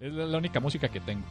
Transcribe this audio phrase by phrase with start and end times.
[0.00, 1.24] Es la, la única música que tengo.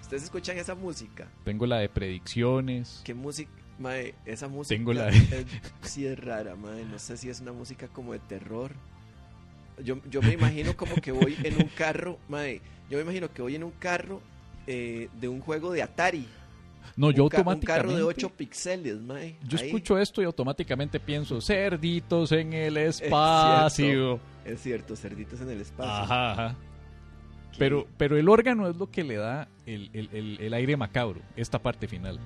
[0.00, 1.28] ¿Ustedes escuchan esa música?
[1.44, 3.02] Tengo la de predicciones.
[3.04, 3.50] ¿Qué música?
[3.78, 5.46] Mae, esa música Tengo la- es-
[5.82, 6.84] sí es rara, mae.
[6.84, 8.72] No sé si es una música como de terror.
[9.84, 12.60] Yo, yo me imagino como que voy en un carro, mae.
[12.90, 14.20] Yo me imagino que voy en un carro
[14.66, 16.26] eh, de un juego de Atari.
[16.96, 17.66] No, yo ca- un automáticamente.
[17.66, 19.36] carro de 8 pixeles, mae.
[19.46, 19.66] Yo Ahí.
[19.66, 24.18] escucho esto y automáticamente pienso cerditos en el espacio.
[24.44, 25.92] Es cierto, cerditos en el espacio.
[25.92, 26.56] Ajá, ajá.
[27.56, 31.20] Pero, pero el órgano es lo que le da el, el- el- el aire macabro,
[31.36, 32.18] esta parte final.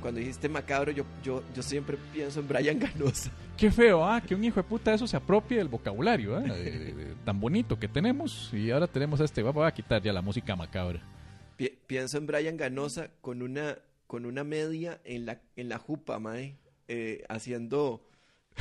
[0.00, 3.30] Cuando dijiste macabro, yo, yo, yo siempre pienso en Brian Ganosa.
[3.56, 6.92] Qué feo, ah, que un hijo de puta eso se apropie del vocabulario, de- de-
[6.94, 8.50] de- tan bonito que tenemos.
[8.52, 11.00] Y ahora tenemos este, voy a quitar ya la música macabra.
[11.56, 16.18] Pi- pienso en Brian Ganosa con una, con una media en la, en la jupa,
[16.20, 18.06] mae, eh, haciendo,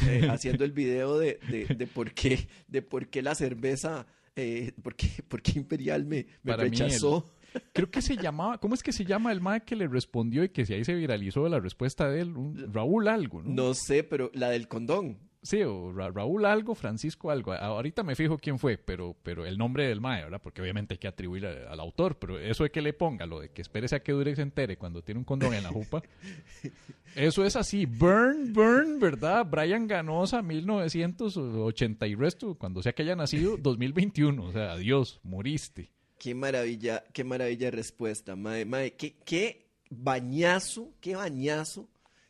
[0.08, 4.72] eh, haciendo el video de, de, de por qué, de por qué la cerveza, eh,
[4.82, 7.26] por qué, por qué Imperial me, rechazó.
[7.74, 10.50] Creo que se llamaba, ¿cómo es que se llama el mae que le respondió y
[10.50, 12.38] que si ahí se viralizó la respuesta de él?
[12.38, 13.50] Un- Raúl algo, ¿no?
[13.50, 15.18] No sé, pero la del condón.
[15.48, 17.54] Sí, o Ra- Raúl algo, Francisco algo.
[17.54, 20.42] Ahorita me fijo quién fue, pero, pero el nombre del mae, ¿verdad?
[20.44, 23.40] Porque obviamente hay que atribuir a- al autor, pero eso de que le ponga, lo
[23.40, 25.70] de que espérese a que dure y se entere cuando tiene un condón en la
[25.70, 26.04] jupa,
[27.16, 27.86] eso es así.
[27.86, 29.46] Burn, burn, ¿verdad?
[29.50, 34.44] Brian Ganosa, 1980 y resto, cuando sea que haya nacido, 2021.
[34.44, 35.92] O sea, adiós, moriste.
[36.20, 41.88] Qué maravilla, qué maravilla respuesta, mae, mae, qué, qué bañazo, qué bañazo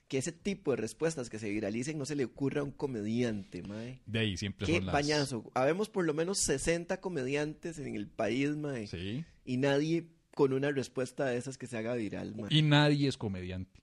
[0.08, 3.62] que ese tipo de respuestas que se viralicen no se le ocurra a un comediante,
[3.64, 4.00] mae.
[4.06, 4.94] De ahí siempre Qué son las...
[4.94, 5.52] bañazo.
[5.54, 8.88] Habemos por lo menos 60 comediantes en el país, mae.
[8.88, 9.26] Sí.
[9.44, 12.48] Y nadie con una respuesta de esas que se haga viral, mae.
[12.52, 13.82] Y nadie es comediante.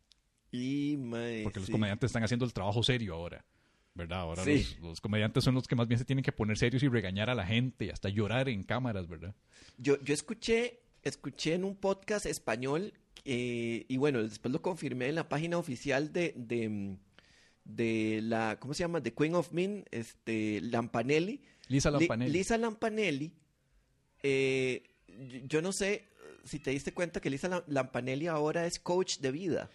[0.51, 1.73] Y, mae, Porque los sí.
[1.73, 3.45] comediantes están haciendo el trabajo serio ahora.
[3.97, 4.21] ¿Verdad?
[4.21, 4.53] Ahora Sí.
[4.55, 7.31] los, los comediantes son los que más bien se tienen que poner serios y regañar
[7.31, 9.35] a la gente y hasta llorar en cámaras, ¿verdad?
[9.79, 12.93] Yo, yo escuché, escuché en un podcast español,
[13.25, 16.97] eh, y bueno, después lo confirmé en la página oficial de, de,
[17.65, 19.03] de la, ¿cómo se llama?
[19.03, 21.41] The Queen of Men, este, Lampanelli.
[21.69, 22.33] Lisa Li- Lampanelli.
[22.33, 23.33] Lisa Lampanelli,
[24.23, 26.05] eh, yo- yo no sé
[26.45, 29.71] si te diste cuenta que Lisa Lam- Lampanelli ahora es coach de vida.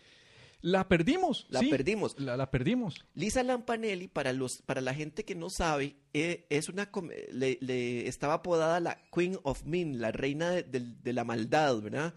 [0.61, 1.47] La perdimos.
[1.49, 2.19] La sí, perdimos.
[2.19, 3.05] La, la perdimos.
[3.15, 6.91] Lisa Lampanelli, para, los, para la gente que no sabe, eh, es una
[7.31, 12.13] le, le estaba apodada la Queen of Mean, la reina de, de la maldad, ¿verdad?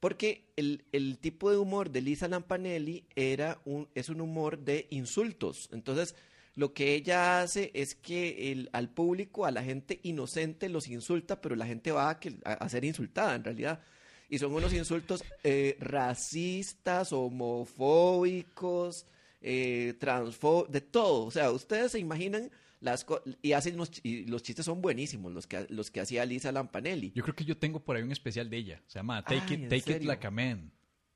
[0.00, 4.86] Porque el, el tipo de humor de Lisa Lampanelli era un, es un humor de
[4.90, 5.68] insultos.
[5.72, 6.14] Entonces,
[6.56, 11.40] lo que ella hace es que el- al público, a la gente inocente, los insulta,
[11.40, 13.80] pero la gente va a, que- a- ser insultada en realidad.
[14.28, 19.06] Y son unos insultos eh, racistas, homofóbicos,
[19.42, 21.26] eh, transfo de todo.
[21.26, 22.50] O sea, ustedes se imaginan
[22.80, 23.06] las
[23.42, 26.50] y hacen unos ch- y los chistes son buenísimos los que los que hacía Lisa
[26.50, 27.12] Lampanelli.
[27.14, 28.82] Yo creo que yo tengo por ahí un especial de ella.
[28.86, 30.02] Se llama Take, Ay, it, ¿en Take it?
[30.04, 30.72] Like a Man.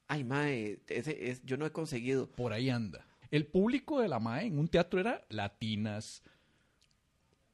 [0.06, 2.28] Ay, mae, ese es yo no he conseguido.
[2.30, 3.06] Por ahí anda.
[3.30, 6.22] El público de la MAE en un teatro era latinas,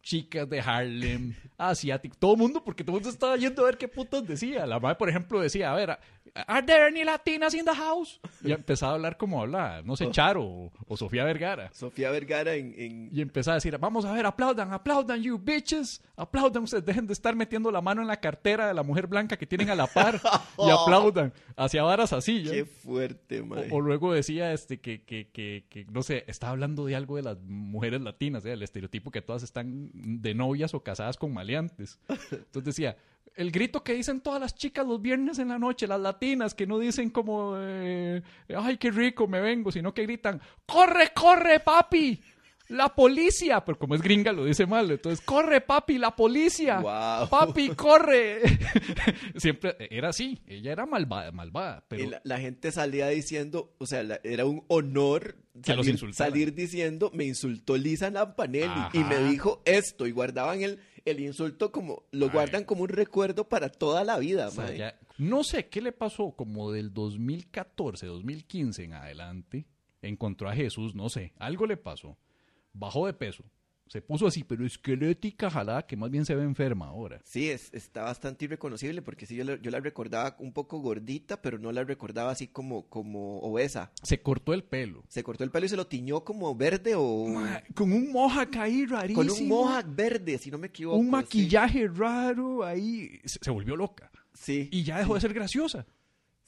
[0.03, 3.79] chicas de Harlem, asiáticos, todo el mundo, porque todo el mundo estaba yendo a ver
[3.79, 4.67] qué putos decía.
[4.67, 5.99] La MAE, por ejemplo, decía, a ver,
[6.47, 8.21] ¿Are there any latinas in the house?
[8.45, 11.71] Y empezaba a hablar como habla, no sé, Charo o, o Sofía Vergara.
[11.75, 16.01] Sofía Vergara en, en- Y empezaba a decir, vamos a ver, aplaudan, aplaudan, you bitches.
[16.17, 19.37] Aplaudan ustedes, dejen de estar metiendo la mano en la cartera de la mujer blanca
[19.37, 20.21] que tienen a la par.
[20.59, 21.33] y aplaudan.
[21.57, 22.43] Hacia varas así.
[22.45, 22.53] ¿ya?
[22.53, 23.69] qué fuerte, mae.
[23.71, 27.17] O, o luego decía este que, que, que, que, no sé, estaba hablando de algo
[27.17, 28.53] de las mujeres latinas, ¿eh?
[28.53, 31.99] el estereotipo que todas están de novias o casadas con maleantes.
[32.09, 32.97] Entonces decía,
[33.41, 36.67] el grito que dicen todas las chicas los viernes en la noche, las latinas, que
[36.67, 38.23] no dicen como, eh,
[38.57, 42.21] ay, qué rico, me vengo, sino que gritan, corre, corre, papi.
[42.69, 46.81] La policía, pero como es gringa lo dice mal, entonces, corre papi, la policía.
[47.29, 48.43] Papi, corre.
[49.37, 53.87] Siempre era así, ella era malvada, malvada, pero Y la, la gente salía diciendo, o
[53.87, 59.19] sea, la- era un honor Que salir, salir diciendo, me insultó Lisa Lampanelli y me
[59.19, 62.33] dijo esto y guardaban el, el insulto como, lo Ay.
[62.33, 64.79] guardan como un recuerdo para toda la vida, O sea, mae.
[64.79, 69.67] ya- no sé qué le pasó, como del 2014, 2015 en adelante,
[70.03, 72.17] encontró a Jesús, no sé, algo le pasó.
[72.73, 73.45] Bajó de peso,
[73.93, 77.21] se puso así, pero esquelética, jalada, que más bien se ve enferma ahora.
[77.25, 81.43] Sí, es, está bastante irreconocible porque sí, yo la, yo la recordaba un poco gordita,
[81.43, 83.91] pero no la recordaba así como, como obesa.
[84.03, 85.03] Se cortó el pelo.
[85.09, 88.57] Se cortó el pelo y se lo tiñó como verde o Ma- Con un mohawk
[88.59, 89.27] ahí rarísimo.
[89.27, 90.97] con un mohawk verde, si no me equivoco.
[90.97, 91.11] Un sí.
[91.11, 93.19] maquillaje raro ahí.
[93.25, 94.09] Se, se volvió loca.
[94.33, 95.85] Sí, Y ya dejó de ser graciosa.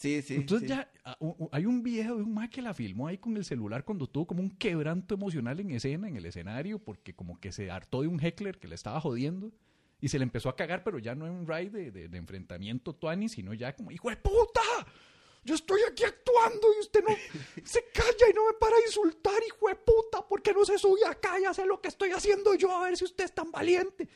[0.03, 0.35] Sí, sí.
[0.35, 0.75] Entonces sí.
[0.75, 1.17] ya ah,
[1.53, 4.27] hay un video de un ma que la filmó ahí con el celular cuando tuvo
[4.27, 8.09] como un quebranto emocional en escena, en el escenario, porque como que se hartó de
[8.09, 9.53] un heckler que le estaba jodiendo
[10.01, 12.19] Y se le empezó a cagar, pero ya no en un raid de, de, de
[12.19, 14.61] enfrentamiento tuani, sino ya como, ¡hijo de puta!
[15.45, 17.15] Yo estoy aquí actuando y usted no
[17.65, 20.79] se calla y no me para de insultar, hijo de puta, ¿por qué no se
[20.79, 23.51] sube acá y hace lo que estoy haciendo yo a ver si usted es tan
[23.51, 24.09] valiente?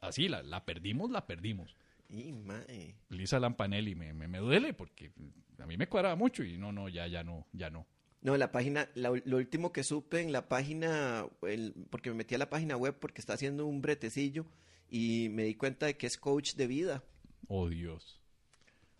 [0.00, 1.76] Así, la, la perdimos, la perdimos.
[2.10, 2.94] Y, mae.
[3.10, 5.12] Lisa Lampanelli me, me, me duele porque
[5.58, 7.86] a mí me cuadraba mucho y no, no, ya, ya no, ya no.
[8.22, 12.34] No, la página, la- lo último que supe en la página, el- porque me metí
[12.34, 14.46] a la página web porque está haciendo un bretecillo
[14.88, 17.02] y me di cuenta de que es coach de vida.
[17.48, 18.20] Oh, Dios.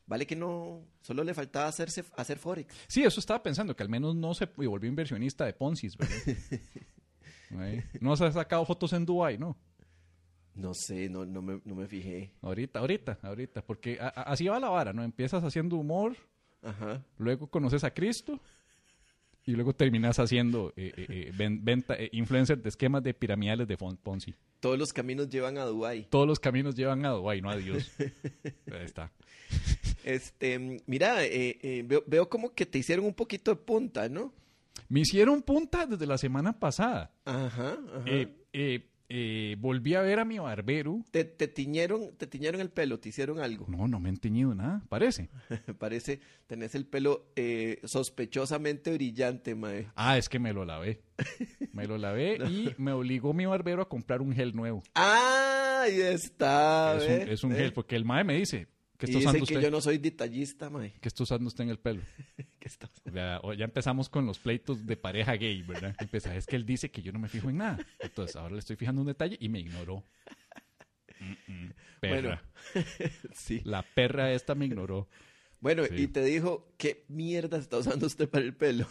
[0.07, 2.75] Vale que no, solo le faltaba hacerse, hacer Forex.
[2.89, 6.17] Sí, eso estaba pensando, que al menos no se volvió inversionista de Ponzi, ¿verdad?
[8.01, 9.57] No se ha sacado fotos en Dubai, ¿no?
[10.55, 12.31] No sé, no, no, me, no me fijé.
[12.43, 15.03] Ahorita, ahorita, ahorita, porque a- a- así va la vara, ¿no?
[15.03, 16.17] Empiezas haciendo humor,
[16.63, 17.03] Ajá.
[17.19, 18.41] luego conoces a Cristo
[19.47, 23.67] y luego terminas haciendo eh, eh, eh, ven- venta, eh, influencer de esquemas de piramidales
[23.69, 24.35] de Ponzi.
[24.61, 26.07] Todos los caminos llevan a Dubái.
[26.09, 27.91] Todos los caminos llevan a Dubái, no a Dios.
[28.73, 29.11] Ahí está.
[30.05, 31.17] Este, mira,
[31.85, 34.33] veo, veo como que te hicieron un poquito de punta, ¿no?
[34.89, 37.11] Me hicieron punta desde la semana pasada.
[37.25, 38.03] Ajá, ajá.
[38.07, 41.05] Eh, eh, eh, volví a ver a mi barbero.
[41.11, 43.67] te, te tiñeron, te tiñeron el pelo, te hicieron algo.
[43.69, 45.29] No, no me han teñido nada, parece.
[45.79, 49.89] Parece, tenés el pelo eh, sospechosamente brillante, mae.
[49.97, 51.03] Ah, es que me lo lavé.
[51.73, 54.83] Me lo lavé y me obligó mi barbero a comprar un gel nuevo.
[54.95, 56.97] Ah, ahí está.
[56.97, 58.69] es, un, es un gel, porque el mae me dice,
[59.07, 60.93] ¿qué está usando que yo no soy detallista, mae.
[61.01, 62.03] ¿Qué está usando usted en el pelo?
[62.59, 65.95] ¿Qué está- Ya, empezamos con los pleitos de pareja gay, ¿verdad?
[66.01, 67.79] Empezar, es que él dice que yo no me fijo en nada.
[68.01, 70.05] Entonces ahora le estoy fijando un detalle y me ignoró.
[71.21, 72.43] Mm, mm, perra.
[73.35, 73.61] Sí.
[73.65, 75.09] La perra esta me ignoró.
[75.61, 75.95] Bueno, Sí.
[76.03, 78.87] y te dijo, ¿qué mierda está usando usted para el pelo?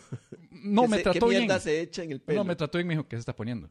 [0.50, 1.42] No, ¿Qué me se- trató ¿Qué bien.
[1.44, 2.39] mierda se echa en el pelo?
[2.39, 3.69] No, me trató bien, me dijo, ¿qué se está poniendo?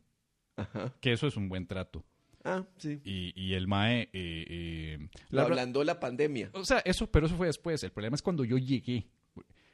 [0.56, 0.94] Ajá.
[1.00, 2.04] Que eso es un buen trato.
[2.44, 3.00] Ah, sí.
[3.04, 4.02] Y, y el mae...
[4.02, 4.98] eh, eh,
[5.30, 6.50] Lo la- ablandó la pandemia.
[6.54, 7.82] O sea, eso, pero eso fue después.
[7.84, 9.06] El problema es cuando yo llegué.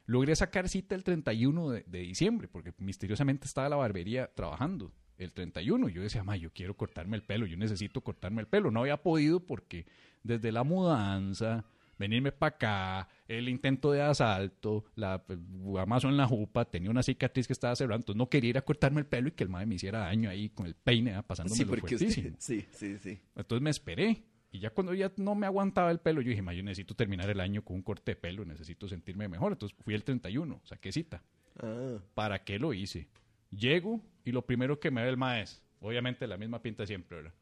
[0.07, 5.33] Logré sacar cita el 31 de, de diciembre, porque misteriosamente estaba la barbería trabajando el
[5.33, 5.89] 31.
[5.91, 8.71] Yo decía, ma, yo quiero cortarme el pelo, yo necesito cortarme el pelo.
[8.71, 9.85] No había podido porque
[10.23, 11.65] desde la mudanza,
[11.99, 17.03] venirme para acá, el intento de asalto, la pues, guamazo en la jupa, tenía una
[17.03, 19.51] cicatriz que estaba cerrando, entonces no quería ir a cortarme el pelo y que el
[19.51, 22.37] madre me hiciera daño ahí con el peine, ah, pasándome Sí, fuertísimo.
[22.39, 23.21] Sí, sí, sí.
[23.37, 24.25] Entonces me esperé.
[24.51, 27.29] Y ya cuando ya no me aguantaba el pelo, yo dije, ma, yo necesito terminar
[27.29, 29.53] el año con un corte de pelo, necesito sentirme mejor.
[29.53, 31.23] Entonces fui el 31, saqué cita.
[31.61, 33.09] Ah, ¿Para qué lo hice?
[33.51, 37.35] Llego y lo primero que me ve el maestro, obviamente la misma pinta siempre, ¿verdad?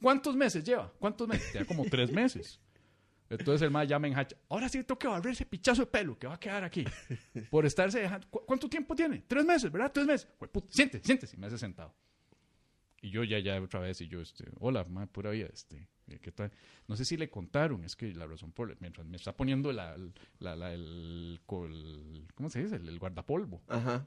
[0.00, 0.90] ¿Cuántos meses lleva?
[0.98, 1.52] ¿Cuántos meses?
[1.52, 2.60] Ya como tres meses.
[3.28, 4.36] Entonces el maestro ya me enhacha.
[4.48, 6.84] Ahora sí tengo que barrer ese pichazo de pelo que va a quedar aquí.
[7.50, 8.26] Por estarse dejando.
[8.30, 9.24] ¿Cu- ¿Cuánto tiempo tiene?
[9.26, 9.90] Tres meses, ¿verdad?
[9.92, 10.28] Tres meses.
[10.38, 11.36] Jueputa, Siéntese, siéntese.
[11.36, 11.94] Y me hace sentado.
[13.02, 16.18] Y yo ya, ya otra vez, y yo, este, hola, ma, pura vida, este, eh,
[16.20, 16.50] ¿qué tal?
[16.88, 19.96] No sé si le contaron, es que la razón por, mientras me está poniendo la,
[20.38, 22.76] la, la- el, col- ¿cómo se dice?
[22.76, 23.62] El, el guardapolvo.
[23.68, 24.06] ajá.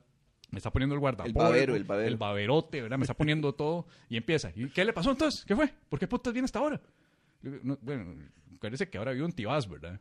[0.52, 1.40] Me está poniendo el guardapolvo.
[1.40, 2.08] babero, el babero.
[2.08, 2.98] El baberote, ¿verdad?
[2.98, 4.52] Me está poniendo todo y empieza.
[4.56, 5.46] ¿Y qué le pasó entonces?
[5.46, 5.72] ¿Qué fue?
[5.88, 6.82] ¿Por qué putas viene hasta ahora?
[7.44, 8.16] No, bueno,
[8.60, 10.00] parece que ahora vivo en Tibás, ¿verdad?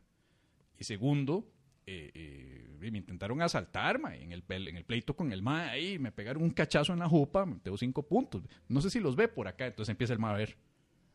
[0.78, 1.50] Y segundo,
[1.86, 5.98] eh, eh, me intentaron asaltar, ma, en el, en el pleito con el ma ahí,
[5.98, 8.42] me pegaron un cachazo en la jupa, me tengo cinco puntos.
[8.68, 10.56] No sé si los ve por acá, entonces empieza el ma a ver.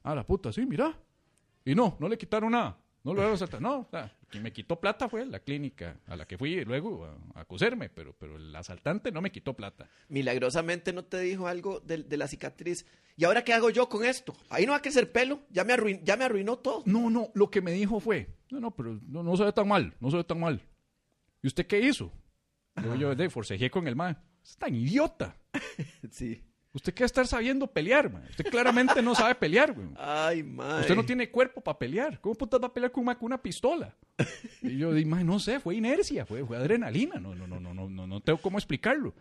[0.03, 0.99] Ah, la puta, sí, mira.
[1.63, 2.77] Y no, no le quitaron nada.
[3.03, 3.61] No lo dieron asaltar.
[3.61, 7.05] No, o sea, quien me quitó plata fue la clínica a la que fui luego
[7.05, 9.89] a, a coserme, pero, pero el asaltante no me quitó plata.
[10.07, 12.85] Milagrosamente no te dijo algo de la cicatriz.
[13.15, 14.35] ¿Y ahora qué hago yo con esto?
[14.49, 15.41] Ahí no va a crecer pelo.
[15.49, 16.81] Ya me, arruin- ya me arruinó todo.
[16.85, 19.67] No, no, lo que me dijo fue, no, no, pero no, no se ve tan
[19.67, 20.61] mal, no se ve tan mal.
[21.41, 22.11] ¿Y usted qué hizo?
[22.75, 24.17] Luego yo de forcejeé con el man.
[24.43, 25.37] Es tan idiota.
[26.11, 26.43] Sí.
[26.75, 28.25] Usted qué estar sabiendo pelear, man.
[28.31, 29.89] Usted claramente no sabe pelear, güey.
[29.95, 30.81] Ay, madre.
[30.81, 32.19] Usted no tiene cuerpo para pelear.
[32.19, 33.95] ¿Cómo putas va a pelear con una, con una pistola?
[34.63, 37.19] Y yo dije, "Mae, no sé, fue inercia, fue, fue adrenalina.
[37.19, 39.13] No, no, no, no, no, no, no tengo cómo explicarlo.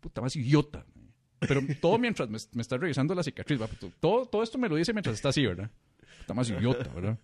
[0.00, 0.84] Puta más idiota.
[0.94, 0.97] mae.
[1.40, 4.92] Pero todo mientras me, está revisando la cicatriz, pues, todo, todo esto me lo dice
[4.92, 5.70] mientras está así, ¿verdad?
[6.20, 7.18] Puta más idiota, ¿verdad?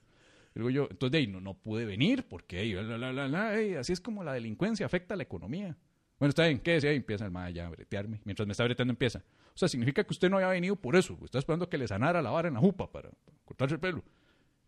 [0.55, 3.93] Digo yo, entonces de ahí no, no pude venir porque ey, la, la, la, así
[3.93, 5.77] es como la delincuencia afecta a la economía.
[6.19, 6.91] Bueno, está bien, ¿qué decía?
[6.91, 8.21] Ahí empieza el mae ya a bretearme.
[8.25, 9.25] Mientras me está breteando empieza.
[9.55, 11.19] O sea, significa que usted no había venido por eso.
[11.25, 13.11] Está esperando que le sanara la vara en la jupa para
[13.45, 14.05] cortarse el pelo.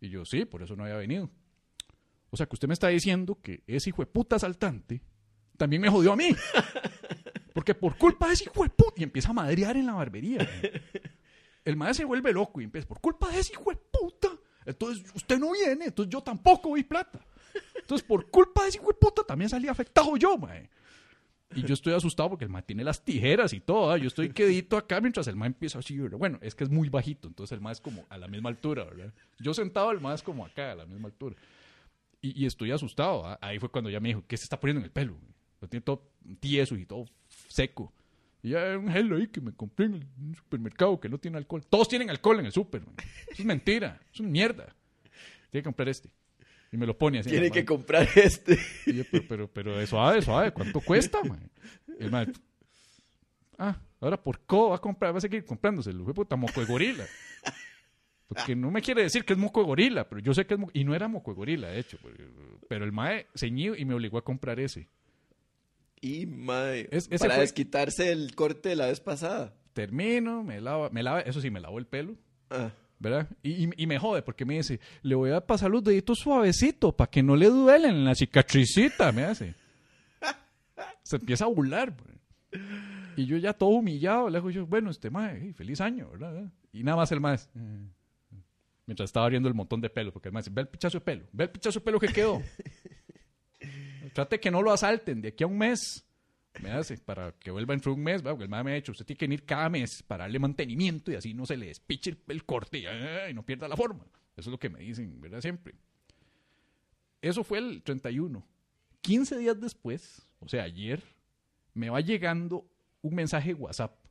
[0.01, 1.29] Y yo, sí, por eso no había venido.
[2.29, 5.01] O sea, que usted me está diciendo que ese hijo de puta asaltante
[5.55, 6.29] también me jodió a mí.
[7.57, 8.93] Porque por culpa de ese hijo de puta.
[8.97, 10.47] Y empieza a madrear en la barbería.
[11.65, 14.29] El madre se vuelve loco y empieza, por culpa de ese hijo de puta.
[14.63, 17.19] Entonces usted no viene, entonces yo tampoco vi plata.
[17.75, 20.69] Entonces por culpa de ese hijo de puta también salí afectado yo, mae.
[21.55, 23.89] Y yo estoy asustado porque el mae tiene las tijeras y todo.
[23.89, 23.97] ¿ah?
[23.97, 26.19] Yo estoy quedito acá mientras el mae empieza así, ¿verdad?
[26.19, 28.83] Bueno, es que es muy bajito, entonces el mae es como a la misma altura,
[28.83, 29.11] ¿verdad?
[29.39, 31.35] Yo sentado, el mae es como acá, a la misma altura.
[32.21, 33.25] Y, y estoy asustado.
[33.25, 33.39] ¿ah?
[33.41, 35.17] Ahí fue cuando ya me dijo, ¿qué se está poniendo en el pelo?
[35.59, 36.03] Lo tiene todo
[36.39, 37.05] tieso y todo
[37.47, 37.93] seco.
[38.43, 41.65] Y ya un gel ahí que me compré en el supermercado que no tiene alcohol.
[41.69, 42.81] Todos tienen alcohol en el super.
[42.85, 42.95] man.
[43.29, 43.99] Eso es mentira.
[44.13, 44.75] Eso es mierda.
[45.49, 46.09] Tiene que comprar este.
[46.71, 47.29] Y me lo pone así.
[47.29, 48.57] Tiene que comprar este.
[48.85, 51.49] Y yo, pero, pero, pero de suave, suave, ¿cuánto cuesta, man?
[51.99, 52.13] Y el
[53.57, 56.67] ah, ahora por qué va a comprar, va a seguir comprándoselo, fue puta moco de
[56.67, 57.05] gorila.
[58.27, 60.59] Porque no me quiere decir que es moco de gorila, pero yo sé que es
[60.59, 62.27] moco, y no era moco de gorila, de hecho, porque-
[62.67, 64.89] pero el mae ceñido y me obligó a comprar ese.
[66.01, 66.23] Y,
[66.91, 69.53] Es- ese para fue- desquitarse el corte de la vez pasada.
[69.73, 72.15] Termino, me lava, me lava, eso sí, me lavó el pelo,
[72.49, 72.71] Ah.
[72.99, 73.27] ¿verdad?
[73.43, 76.95] Y, y- y me jode porque me dice, le voy a pasar los deditos suavecito
[76.95, 79.53] para que no le duelen en la cicatricita, me hace.
[81.03, 81.95] Se empieza a burlar.
[81.95, 82.15] pues.
[83.15, 86.51] Y yo ya todo humillado, le digo yo, bueno, este mae, feliz año, ¿verdad?
[86.71, 87.49] Y nada más el más.
[88.85, 91.05] Mientras estaba abriendo el montón de pelo, porque el mae dice, ve el pichazo de
[91.05, 92.41] pelo, ve el pichazo de pelo que quedó.
[94.17, 96.03] Trate que no lo asalten de aquí a un mes.
[96.63, 98.91] Me hace, para que vuelva dentro de un mes, porque el mae me ha dicho,
[98.91, 102.17] usted tiene que venir cada mes para darle mantenimiento y así no se le despiche
[102.27, 104.03] el, corte y, eh, y no pierda la forma.
[104.35, 105.39] Eso es lo que me dicen, ¿verdad?
[105.39, 105.75] Siempre.
[107.21, 108.43] Eso fue el 31.
[109.01, 111.03] 15 días después, o sea, ayer,
[111.75, 112.65] me va llegando
[113.03, 114.03] un mensaje WhatsApp.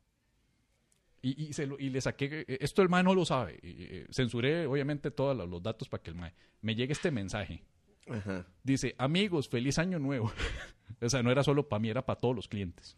[1.20, 3.58] Y, se lo- y le saqué, eh, esto el mae no lo sabe.
[3.60, 7.64] Y, eh, censuré obviamente todos los datos para que el mae me llegue este mensaje.
[8.08, 8.46] Ajá.
[8.62, 10.30] Dice, amigos, feliz año nuevo.
[11.00, 12.96] o sea, no era solo para mí, era para todos los clientes.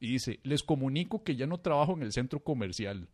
[0.00, 3.08] Y dice, les comunico que ya no trabajo en el centro comercial.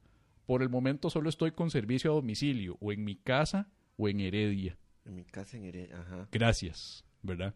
[0.46, 4.20] Por el momento solo estoy con servicio a domicilio, o en mi casa, o en
[4.20, 4.76] Heredia.
[5.04, 6.00] En mi casa en Heredia.
[6.00, 6.28] Ajá.
[6.32, 7.54] Gracias, ¿verdad?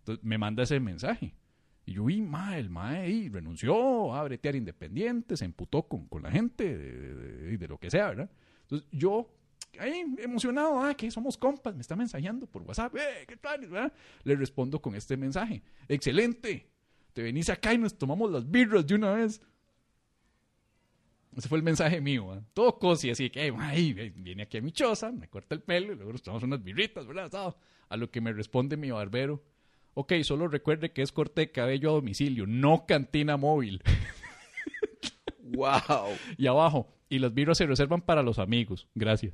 [0.00, 1.34] Entonces me manda ese mensaje.
[1.86, 6.22] Y yo vi, ma, el mae ahí renunció a bretear independiente, se emputó con, con
[6.22, 8.30] la gente de, de- de- de lo que sea, ¿verdad?
[8.62, 9.30] Entonces yo,
[9.80, 13.60] ahí emocionado, ah, que somos compas, me está mensajeando por WhatsApp, eh, ¿qué tal?
[13.68, 13.92] ¿verdad?
[14.24, 16.68] Le respondo con este mensaje, excelente,
[17.12, 19.40] te venís acá y nos tomamos las birras de una vez.
[21.36, 22.42] Ese fue el mensaje mío, ¿ah?
[22.54, 25.60] todo cosi, así que, "Eh, ay, ve- viene aquí a mi choza, me corta el
[25.62, 27.54] pelo y luego nos tomamos unas birritas, ¿verdad?
[27.88, 29.42] A lo que me responde mi barbero,
[29.94, 33.82] ok, solo recuerde que es corte de cabello a domicilio, no cantina móvil.
[35.40, 36.16] ¡Wow!
[36.38, 39.32] Y abajo, y las birras se reservan para los amigos, gracias.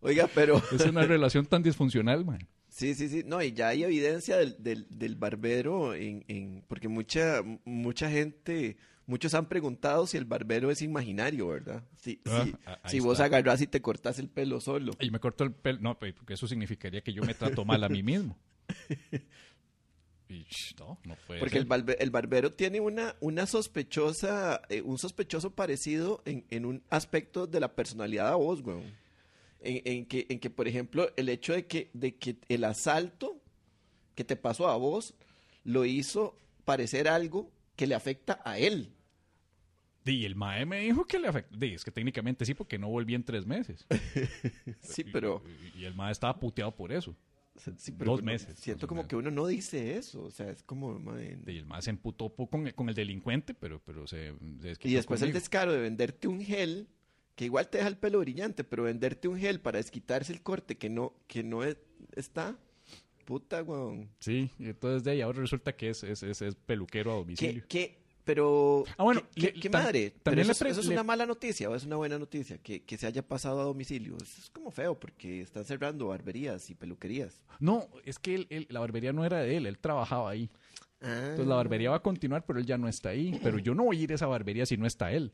[0.00, 0.62] Oiga, pero.
[0.72, 2.46] Es una relación tan disfuncional, man.
[2.68, 3.22] Sí, sí, sí.
[3.26, 8.76] No, y ya hay evidencia del, del, del barbero en, en- porque mucha, mucha gente,
[9.06, 11.82] muchos han preguntado si el barbero es imaginario, ¿verdad?
[11.96, 13.24] Si, Ah, si- ah, si vos está.
[13.24, 14.92] agarrás y te cortas el pelo solo.
[15.00, 17.82] Y me corto el pelo, no, pues, porque eso significaría que yo me trato mal
[17.84, 18.38] a mí mismo.
[20.30, 20.46] Y,
[20.78, 21.62] no, no puede Porque ser.
[21.62, 26.82] el, barbe- el barbero tiene una, una sospechosa, eh, un sospechoso parecido en, en un
[26.88, 28.84] aspecto de la personalidad a vos, weón.
[29.62, 33.42] En, en que, en que, por ejemplo, el hecho de que, de que el asalto
[34.14, 35.14] que te pasó a vos
[35.64, 38.92] lo hizo parecer algo que le afecta a él.
[40.04, 41.58] Y el mae me dijo que le afectó.
[41.64, 43.84] Es que técnicamente sí, porque no volví en tres meses.
[44.80, 45.42] Sí, pero,
[45.74, 47.14] Y, y el mae estaba puteado por eso.
[47.76, 50.24] Sí, pero Dos meses, siento más como que uno no dice eso.
[50.24, 50.98] O sea, es como...
[50.98, 54.94] mae, Y el mae se emputó con, con el delincuente, pero, pero se, se Y
[54.94, 56.88] después el descaro de venderte un gel,
[57.36, 60.76] que igual te deja el pelo brillante, pero venderte un gel para desquitarse el corte
[60.76, 61.78] que no, que no es-
[62.16, 62.58] está,
[63.24, 64.08] puta, weón.
[64.18, 67.64] Sí, entonces de ahí ahora resulta que es, es, es, es peluquero a ¿Qué, domicilio.
[67.68, 70.10] qué, pero, Ah, bueno, qué, qué- madre?
[70.10, 72.18] Pero también eso, le es- pre- eso es una mala noticia o es una buena
[72.18, 74.16] noticia, que, que se haya pasado a domicilio.
[74.16, 77.42] Eso es como feo, porque están cerrando barberías y peluquerías.
[77.58, 80.50] No, es que él- él- la barbería no era de él, él trabajaba ahí.
[81.02, 83.38] Ah, Entonces la barbería va a continuar, pero él ya no está ahí.
[83.42, 85.32] Pero yo no voy a ir a esa barbería si no está él.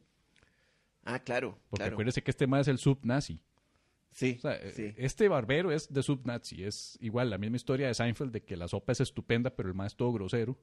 [1.05, 1.95] ah, claro, Porque claro.
[1.95, 3.41] acuérdese que este mae es el sub-nazi.
[4.13, 4.95] Sí, O sea, eh, sí.
[4.97, 6.65] este barbero es de sub-nazi.
[6.65, 9.75] Es igual la misma historia de Seinfeld de que la sopa es estupenda, pero el
[9.75, 10.57] mae es todo grosero.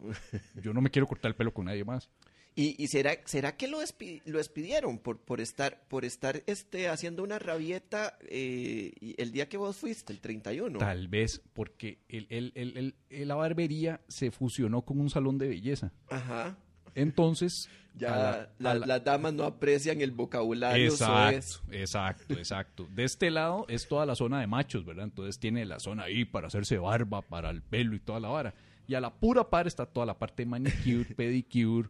[0.62, 2.10] Yo no me quiero cortar el pelo con nadie más.
[2.56, 6.88] ¿Y, y será, será que lo, despi- lo despidieron por, por estar, por estar este,
[6.88, 10.78] haciendo una rabieta eh, el día que vos fuiste, el 31?
[10.78, 15.48] Tal vez porque el, el- el- el- la barbería se fusionó con un salón de
[15.48, 15.92] belleza.
[16.10, 16.58] Ajá.
[16.96, 21.60] Entonces, Ya a la- la- a la- las damas no aprecian el vocabulario Exacto, soez.
[21.70, 22.88] exacto, exacto.
[22.92, 25.04] De este lado es toda la zona de machos, ¿verdad?
[25.04, 28.54] Entonces tiene la zona ahí para hacerse barba, para el pelo y toda la vara.
[28.90, 31.88] Y a la pura par está toda la parte de manicure, pedicure,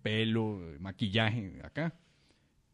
[0.00, 1.94] pelo, maquillaje, acá.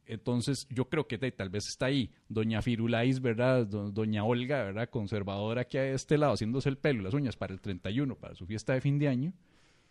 [0.07, 3.67] Entonces, yo creo que tal vez está ahí doña Firulais, ¿verdad?
[3.67, 4.89] Do- doña Olga, ¿verdad?
[4.91, 8.37] Conservadora aquí a este lado, haciéndose el pelo y las uñas para el 31, para
[8.37, 9.33] su fiesta de fin de año,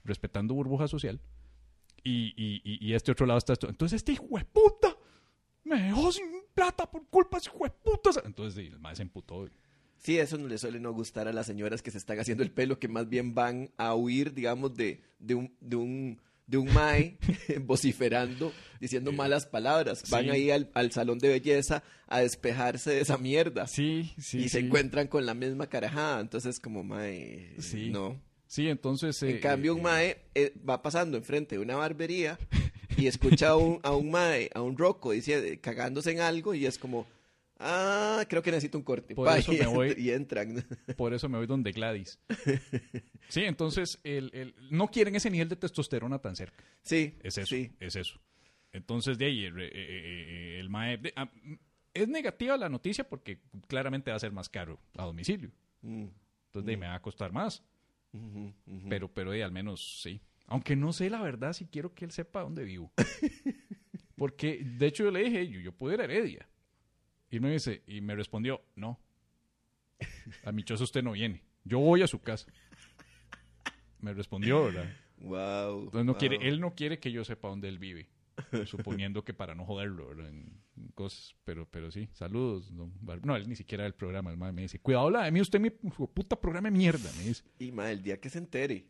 [0.06, 1.20] respetando burbuja social.
[2.06, 3.54] Y, y, este otro lado está.
[3.68, 4.96] Entonces, este hijo de puta
[5.66, 6.26] me dejó sin
[6.56, 8.12] plata por culpa de ese hijo de puta.
[8.24, 9.46] Entonces, el mae se emputó.
[10.04, 12.52] Sí, eso no le suele no gustar a las señoras que se están haciendo el
[12.52, 16.74] pelo, que más bien van a huir, digamos, de, de un, de un, de un
[16.74, 17.18] mae
[17.62, 20.04] vociferando, diciendo malas palabras.
[20.10, 20.30] Van Sí.
[20.30, 23.66] ahí al, al salón de belleza a despejarse de esa mierda.
[23.68, 24.40] Sí, sí.
[24.40, 26.20] y se encuentran con la misma carajada.
[26.20, 27.90] Entonces, como mae, Sí.
[27.90, 28.20] no.
[28.46, 29.24] Sí, entonces.
[29.24, 32.38] En eh, cambio, eh, un mae eh, va pasando enfrente de una barbería
[32.98, 36.66] y escucha a un, a un mae, a un roco, dice, cagándose en algo y
[36.68, 37.08] es como,
[37.60, 39.16] ah, creo que necesito un corte.
[39.16, 39.96] Por Pa, eso y, me voy.
[39.98, 40.66] y entran.
[40.98, 42.20] Por eso me voy donde Gladys.
[43.30, 46.64] Sí, entonces el, el- no quieren ese nivel de testosterona tan cerca.
[46.84, 47.72] Sí, Es eso, sí.
[47.80, 48.20] es eso.
[48.74, 51.32] Entonces de ahí el, eh, eh, eh, el mae- de- ah,
[51.94, 55.52] es negativa la noticia porque claramente va a ser más caro a domicilio.
[55.82, 56.08] Mm,
[56.48, 57.64] Entonces de ahí me va a costar más.
[58.90, 60.22] Pero, pero de ahí al menos sí.
[60.46, 62.92] Aunque no sé la verdad si quiero que él sepa dónde vivo.
[64.16, 66.48] Porque de hecho yo le dije, yo, yo puedo ir a Heredia.
[67.34, 69.00] Y me dice, y me respondió, no.
[70.46, 71.42] A mi choza usted no viene.
[71.64, 72.46] Yo voy a su casa.
[74.02, 74.88] Me respondió, ¿verdad?
[75.18, 75.86] Wow.
[75.86, 76.20] Entonces no wow.
[76.20, 78.08] quiere, él no quiere que yo sepa dónde él vive.
[78.68, 80.30] Suponiendo que para no joderlo, ¿verdad?
[80.30, 80.62] En,
[80.94, 81.36] cosas.
[81.44, 82.72] Pero, pero sí, saludos.
[83.02, 84.30] Bar- No, él ni siquiera el programa.
[84.30, 87.12] El mae me dice, cuidado la de mí, usted mi puta programa de mierda.
[87.18, 87.44] Me dice.
[87.58, 88.86] Y ma, el día que se entere.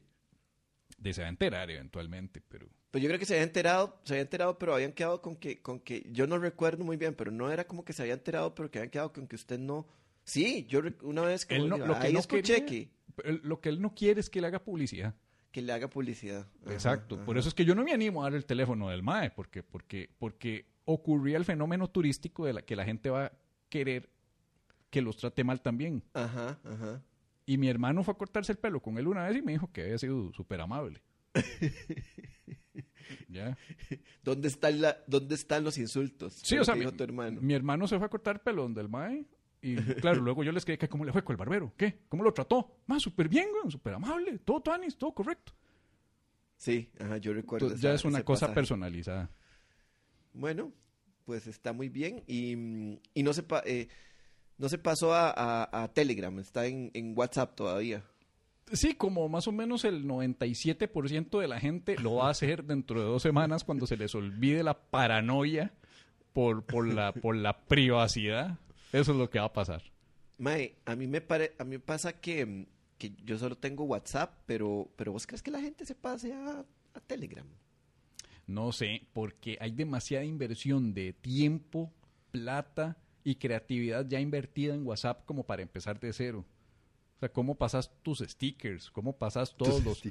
[0.97, 2.67] De se va a enterar eventualmente, pero.
[2.93, 5.63] Pues yo creo que se había enterado, se había enterado, pero habían quedado con que,
[5.63, 8.53] con que, yo no recuerdo muy bien, pero no era como que se había enterado,
[8.53, 9.87] pero que habían quedado con que usted no.
[10.25, 12.91] Sí, yo una vez que Él no- lo que ahí no escuché quería- que,
[13.23, 15.15] él- lo que él no quiere es que le haga publicidad.
[15.51, 16.47] que le haga publicidad.
[16.65, 17.23] Ajá, Exacto.
[17.25, 19.63] Por eso es que yo no me animo a dar el teléfono del MAE, porque,
[19.63, 23.31] porque, porque ocurría el fenómeno turístico de la que la gente va a
[23.69, 24.07] querer
[24.91, 26.03] que los trate mal también.
[26.13, 27.01] Ajá, ajá.
[27.47, 29.71] Y mi hermano fue a cortarse el pelo con él una vez y me dijo
[29.71, 31.01] que había sido súper amable.
[33.29, 33.57] ya.
[34.23, 36.33] ¿Dónde, está la, ¿Dónde están los insultos?
[36.43, 37.41] Sí, o sea, mi, tu hermano.
[37.41, 39.25] mi hermano se fue a cortar el pelo donde el mae.
[39.61, 41.73] Y claro, luego yo les quedé que cómo le fue con el barbero.
[41.77, 41.99] ¿Qué?
[42.09, 42.79] ¿Cómo lo trató?
[42.87, 45.53] Más súper bien, güey, súper amable, todo tuanis, todo correcto.
[46.57, 47.67] Sí, ajá, yo recuerdo.
[47.67, 48.55] Entonces, ya es una cosa pasaje.
[48.55, 49.29] personalizada.
[50.33, 50.73] Bueno,
[51.25, 52.23] pues está muy bien.
[52.27, 53.87] Y, y no, se pa- eh,
[54.57, 58.03] no se pasó a, a- a Telegram, está en, en WhatsApp todavía.
[58.71, 62.99] Sí, como más o menos el 97% de la gente lo va a hacer dentro
[63.01, 65.73] de dos semanas cuando se les olvide la paranoia
[66.31, 68.57] por, por, la, por la privacidad.
[68.91, 69.83] Eso es lo que va a pasar.
[70.37, 74.41] Mae, a mí me, pare, a mí me pasa que, que yo solo tengo WhatsApp,
[74.45, 77.47] pero, pero ¿vos crees que la gente se pase a, a Telegram?
[78.47, 81.93] No sé, porque hay demasiada inversión de tiempo,
[82.31, 86.45] plata y creatividad ya invertida en WhatsApp como para empezar de cero.
[87.23, 88.91] Sea, ¿cómo pasas tus stickers?
[88.91, 90.01] ¿Cómo pasas todos los,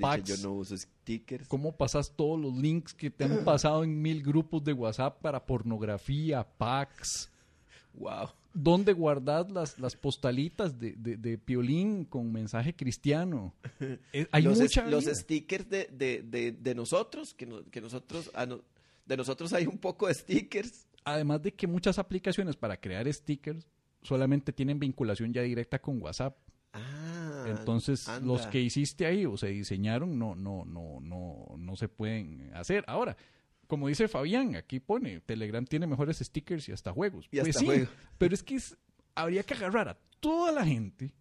[0.00, 0.28] packs?
[0.28, 1.46] yo no uso stickers.
[1.46, 5.46] ¿Cómo pasas todos los links que te han pasado en mil grupos de WhatsApp para
[5.46, 7.30] pornografía, packs?
[7.94, 8.30] Wow.
[8.52, 13.54] ¿Dónde guardas las, las postalitas de, de, de Piolín con mensaje cristiano?
[14.12, 15.86] Eh, hay los, mucha es- los stickers de,
[16.58, 18.60] de, nosotros, que, no- que nosotros, ah, no,
[19.04, 20.86] de nosotros hay un poco de stickers.
[21.04, 23.68] Además de que muchas aplicaciones para crear stickers
[24.02, 26.36] solamente tienen vinculación ya directa con WhatsApp.
[26.76, 28.26] Ah, Entonces, anda.
[28.26, 32.84] los que hiciste ahí o se diseñaron no, no, no, no, no se pueden hacer.
[32.86, 33.16] Ahora,
[33.66, 37.26] como dice Fabián, aquí pone, Telegram tiene mejores stickers y hasta juegos.
[37.32, 38.76] Y Pues hasta sí, pero es que es-
[39.14, 41.12] habría que agarrar a toda la gente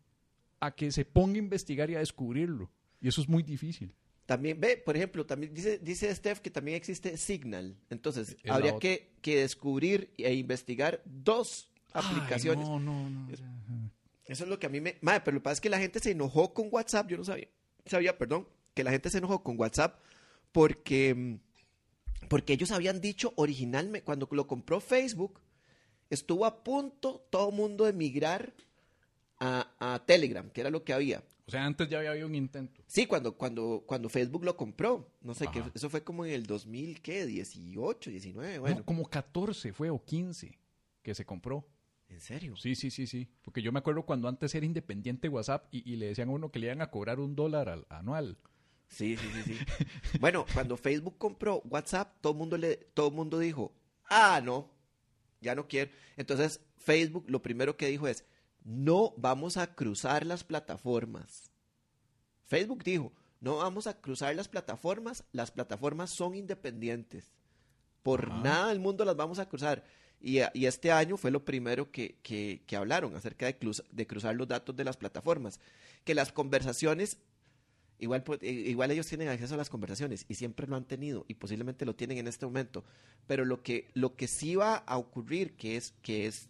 [0.59, 2.69] a que se ponga a investigar y a descubrirlo.
[3.01, 3.93] Y eso es muy difícil.
[4.25, 7.77] También, ve, por ejemplo, también dice, dice Steph que también existe Signal.
[7.91, 12.67] Entonces, Es habría que, que descubrir e investigar dos aplicaciones.
[12.67, 13.27] No, no, no.
[14.25, 14.97] Es- Eso es lo que a mí me...
[15.01, 17.07] Madre, pero lo que pasa es que la gente se enojó con WhatsApp.
[17.09, 17.47] Yo no sabía,
[17.85, 19.99] sabía, perdón, que la gente se enojó con WhatsApp
[20.51, 25.39] porque, mm, porque ellos habían dicho originalmente, cuando lo compró Facebook,
[26.09, 28.53] estuvo a punto todo el mundo de migrar
[29.39, 31.23] a, a Telegram, que era lo que había.
[31.47, 32.81] O sea, antes ya había habido un intento.
[32.87, 35.11] Sí, cuando, cuando, cuando Facebook lo compró.
[35.21, 35.71] No sé, que Ajá.
[35.75, 37.25] eso fue como en el 2000, ¿qué?
[37.27, 38.77] 18, 19, bueno.
[38.77, 40.57] No, como 14 fue o 15
[41.03, 41.67] que se compró.
[42.09, 42.55] ¿En serio?
[42.55, 43.27] Sí, sí, sí, sí.
[43.41, 46.51] Porque yo me acuerdo cuando antes era independiente WhatsApp y, y le decían a uno
[46.51, 48.37] que le iban a cobrar un dólar al, anual.
[48.87, 49.65] Sí, sí, sí, sí.
[50.19, 53.73] bueno, cuando Facebook compró WhatsApp, todo el mundo le, todo mundo dijo,
[54.09, 54.71] ah, no,
[55.41, 55.91] ya no quiero.
[56.17, 58.25] Entonces, Facebook lo primero que dijo es,
[58.63, 61.51] no vamos a cruzar las plataformas.
[62.45, 67.33] Facebook dijo, no vamos a cruzar las plataformas, las plataformas son independientes.
[68.03, 68.41] Por Ajá.
[68.41, 69.83] nada del mundo las vamos a cruzar.
[70.27, 74.47] Y, este año fue lo primero que, que- hablaron acerca de, cruz- de cruzar los
[74.47, 75.59] datos de las plataformas.
[76.03, 77.19] Que las conversaciones,
[77.99, 81.25] igual, pues, eh, igual ellos tienen acceso a las conversaciones y siempre lo han tenido
[81.27, 82.83] y posiblemente lo tienen en este momento.
[83.27, 86.49] Pero lo que, lo que sí va a ocurrir, que es, que es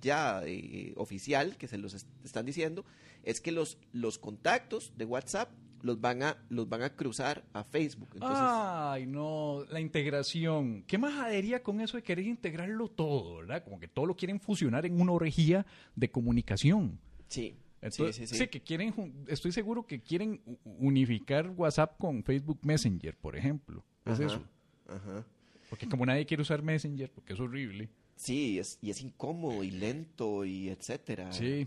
[0.00, 2.84] ya eh, oficial, que se los est- están diciendo,
[3.22, 5.48] es que los, los contactos de WhatsApp
[5.82, 8.08] los van a, los van a cruzar a Facebook.
[8.14, 10.84] Entonces, Ay, no, la integración.
[10.86, 13.62] ¿Qué majadería con eso de querer integrarlo todo, verdad?
[13.64, 15.66] Como que todo lo quieren fusionar en una orgía
[15.96, 16.98] de comunicación.
[17.28, 18.48] sí, Entonces, sí, sí, sí.
[18.48, 18.94] que quieren,
[19.26, 23.84] estoy seguro que quieren unificar WhatsApp con Facebook Messenger, por ejemplo.
[24.04, 24.42] Es Ajá, eso.
[24.88, 25.24] ajá.
[25.68, 27.88] Porque como nadie quiere usar Messenger, porque es horrible.
[28.14, 31.32] Sí, es, y es incómodo y lento y etcétera.
[31.32, 31.66] Sí.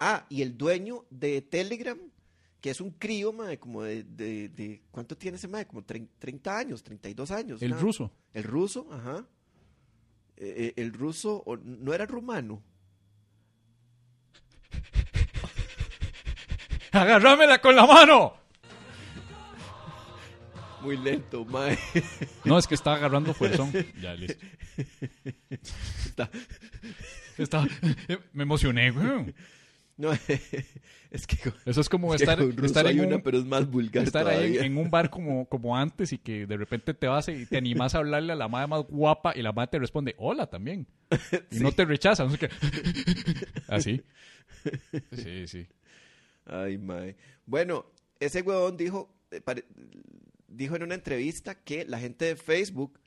[0.00, 1.98] Ah, y el dueño de Telegram,
[2.60, 5.66] que es un crío, mae, como de, de, de- ¿cuánto tiene ese mae?
[5.66, 7.62] Como trein- 30 años, 32 años.
[7.62, 8.12] El ruso.
[8.34, 9.24] El ruso, ajá.
[10.36, 12.62] Eh, eh, el ruso, o- no era rumano.
[16.92, 18.34] ¡Agárramela con la mano!
[20.82, 21.78] Muy lento, mae.
[22.44, 23.70] No, es que estaba agarrando fuerzón.
[24.00, 24.44] Ya, listo.
[26.06, 26.30] Está-
[27.36, 27.68] Estaba-
[28.32, 29.34] me emocioné, güey.
[30.00, 30.12] No,
[31.10, 34.04] es que Eso es como es estar, estar en una, un, pero es más vulgar
[34.04, 37.28] estar ahí en, en un bar como, como antes y que de repente te vas
[37.28, 40.14] y te animas a hablarle a la madre más guapa y la madre te responde
[40.16, 40.86] hola también.
[41.50, 42.48] Y no te rechaza, no sé qué.
[43.68, 44.02] Así.
[45.12, 45.66] Sí, sí.
[46.46, 47.16] Ay, mae.
[47.44, 47.84] Bueno,
[48.20, 49.42] ese huevón dijo, eh,
[50.48, 52.98] dijo en una entrevista que la gente de Facebook,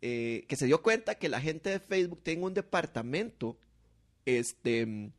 [0.00, 3.58] eh, que se dio cuenta que la gente de Facebook tiene un departamento
[4.24, 5.12] este,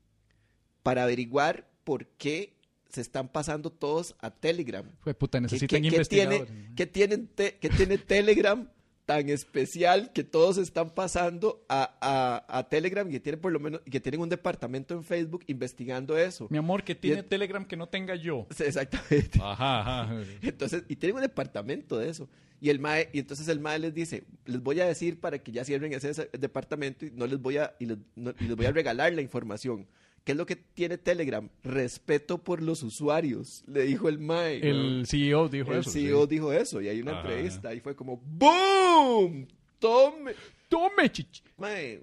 [0.84, 2.54] para averiguar por qué
[2.90, 4.86] se están pasando todos a Telegram.
[5.00, 6.76] Fue puta, ¿Qué, necesitan qué- qué tiene, investigadores.
[6.76, 8.70] qué tienen te- qué tiene Telegram
[9.06, 13.60] tan especial que todos están pasando a, a- a Telegram y que tienen por lo
[13.60, 16.48] menos que tienen un departamento en Facebook investigando eso?
[16.50, 18.46] Mi amor, que tiene Y- Telegram que no tenga yo.
[18.60, 19.40] Exactamente.
[19.42, 20.16] Ajá, ajá.
[20.42, 22.30] Entonces, y tienen un departamento de eso.
[22.60, 25.52] Y el MAE, y entonces el MAE les dice, les voy a decir para que
[25.52, 28.56] ya cierren ese, ese departamento y no les voy a, y les, no- y les
[28.56, 29.88] voy a regalar la información.
[30.24, 31.50] ¿Qué es lo que tiene Telegram?
[31.64, 34.60] Respeto por los usuarios, le dijo el MAE.
[34.70, 35.90] El CEO dijo El eso.
[35.90, 36.28] CEO sí.
[36.30, 37.22] dijo eso y hay una Ajá.
[37.22, 39.48] entrevista y fue como ¡Boom!
[39.80, 40.36] Tome.
[40.70, 41.42] Tome, chichi.
[41.58, 42.02] Mae,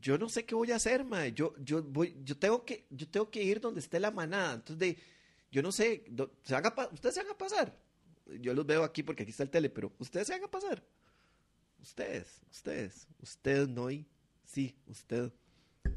[0.00, 1.32] yo no sé qué voy a hacer, mae.
[1.32, 4.54] Yo, yo voy, yo tengo que, yo tengo que ir donde esté la manada.
[4.54, 4.96] Entonces, de,
[5.50, 7.76] yo no sé, do- se van a ustedes se van a pasar.
[8.40, 10.82] Yo los veo aquí porque aquí está el tele, pero ustedes se van a pasar.
[11.82, 14.06] Ustedes, ustedes, ustedes no y
[14.44, 15.32] sí, usted,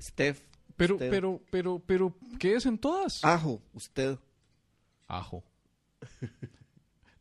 [0.01, 0.39] Steph,
[0.75, 1.09] Pero, usted.
[1.09, 3.23] pero, pero, pero, ¿qué es en todas?
[3.23, 4.17] Ajo, usted.
[5.07, 5.43] Ajo.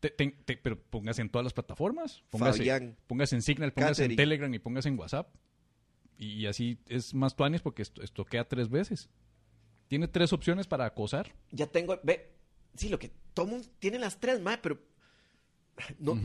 [0.01, 2.25] Te- te- te- pero póngase en todas las plataformas.
[2.29, 2.97] Póngase, Fabián.
[3.07, 4.17] póngase en Signal, póngase en.
[4.17, 5.33] Telegram y póngase en WhatsApp.
[6.19, 9.09] Y, y así es más tuanis porque esto, esto queda tres veces.
[9.87, 11.33] Tiene tres opciones para acosar.
[11.53, 12.33] Ya tengo, ve,
[12.75, 14.81] sí, lo que todo mundo tiene las tres, mae, pero
[16.01, 16.17] no,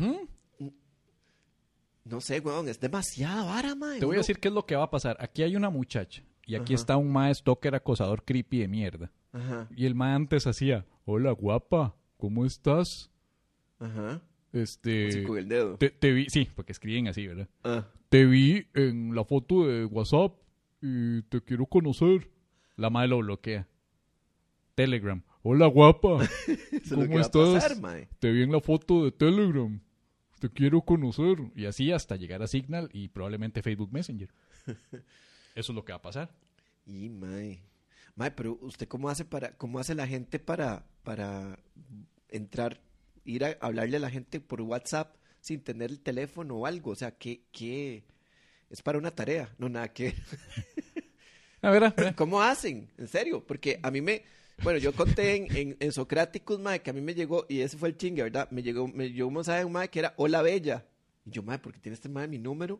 [2.04, 4.00] no sé, weón, es demasiada vara, mae.
[4.00, 5.18] Te voy a decir qué es lo que va a pasar.
[5.20, 6.82] Aquí hay una muchacha y aquí Ajá.
[6.82, 9.12] está un mae stalker acosador creepy de mierda.
[9.34, 13.12] Ajá, Y el mae antes hacía, hola guapa, ¿cómo estás?
[13.80, 14.22] ajá.
[14.54, 15.10] Este...
[15.10, 15.78] Así con el dedo.
[15.78, 17.50] Te, te vi, sí, porque escriben así, ¿verdad?
[17.64, 17.86] Ah.
[18.10, 20.34] Te vi en la foto de WhatsApp
[20.82, 22.32] y te quiero conocer.
[22.78, 23.68] La madre lo bloquea.
[24.74, 25.22] Telegram.
[25.42, 26.20] Hola guapa.
[26.90, 27.78] ¿Cómo estás?
[27.78, 28.08] pasar.
[28.20, 29.80] Te vi en la foto de Telegram.
[30.40, 31.38] Te quiero conocer.
[31.56, 34.30] Y así hasta llegar a Signal y probablemente Facebook Messenger.
[35.58, 36.30] Eso es lo que va a pasar.
[36.86, 37.64] Y, mae.
[38.16, 41.58] Mae, pero usted cómo hace para, cómo hace la gente para, para
[42.30, 42.80] entrar,
[43.26, 46.92] ir a hablarle a la gente por WhatsApp sin tener el teléfono o algo?
[46.92, 48.04] O sea, ¿qué, qué?
[48.70, 50.14] Es para una tarea, no nada que.
[51.64, 52.14] A ver, a ver.
[52.14, 52.92] ¿Cómo hacen?
[53.00, 54.24] En serio, porque a mí me,
[54.62, 57.80] bueno, yo conté en, en, en Socráticos, mae, que a mí me llegó, y ese
[57.80, 58.48] fue el chingue, ¿verdad?
[58.52, 60.86] Me llegó, me llegó un mensaje de un mae que era Hola Bella.
[61.26, 62.80] Y yo, mae, porque tiene este mae mi número?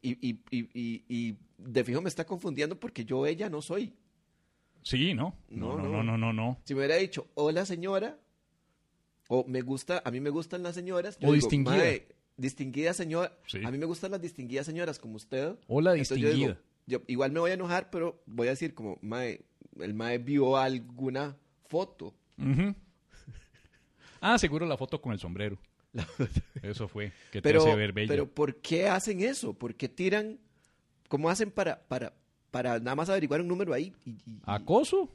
[0.00, 3.94] Y, y, y, y, de fijo me está confundiendo porque yo ella no soy.
[4.82, 5.34] Sí, ¿no?
[5.48, 6.16] No, No, no, no.
[6.18, 6.60] no, no.
[6.64, 8.16] Si me hubiera dicho, hola señora,
[9.28, 11.18] o me gusta, a mí me gustan las señoras.
[11.22, 11.76] O distinguida.
[11.76, 12.06] "Mae,
[12.36, 13.36] distinguida señora.
[13.46, 13.60] Sí.
[13.64, 15.56] A mí me gustan las distinguidas señoras como usted.
[15.66, 16.62] Hola Entonces yo digo, distinguida.
[16.86, 19.44] yo igual me voy a enojar, pero voy a decir como, mae,
[19.80, 22.14] el mae vio alguna foto.
[22.38, 22.74] Ujú.
[24.20, 25.58] Ah, seguro la foto con el sombrero.
[26.62, 27.12] Eso fue.
[27.32, 28.08] Que te Pero, hace ver bella.
[28.08, 29.52] pero ¿por qué hacen eso?
[29.54, 30.38] ¿Por qué tiran?
[31.08, 32.12] ¿Cómo hacen para, para,
[32.50, 33.92] para nada más averiguar un número ahí?
[34.04, 35.10] Y- y- y- ¿Acoso?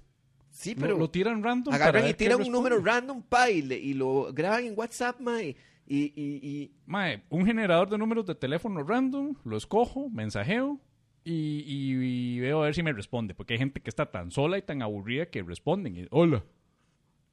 [0.52, 1.72] sí, pero lo, tiran random.
[1.72, 5.20] para agarran y tiran un número random pa, y, le- y lo graban en WhatsApp,
[5.20, 5.56] mae.
[5.86, 10.80] Y, y, y Mae, un generador de números de teléfono random, lo escojo, mensajeo
[11.26, 11.32] y,
[11.68, 13.34] y- y veo a ver si me responde.
[13.34, 15.98] Porque hay gente que está tan sola y tan aburrida que responden.
[15.98, 16.44] y, Hola.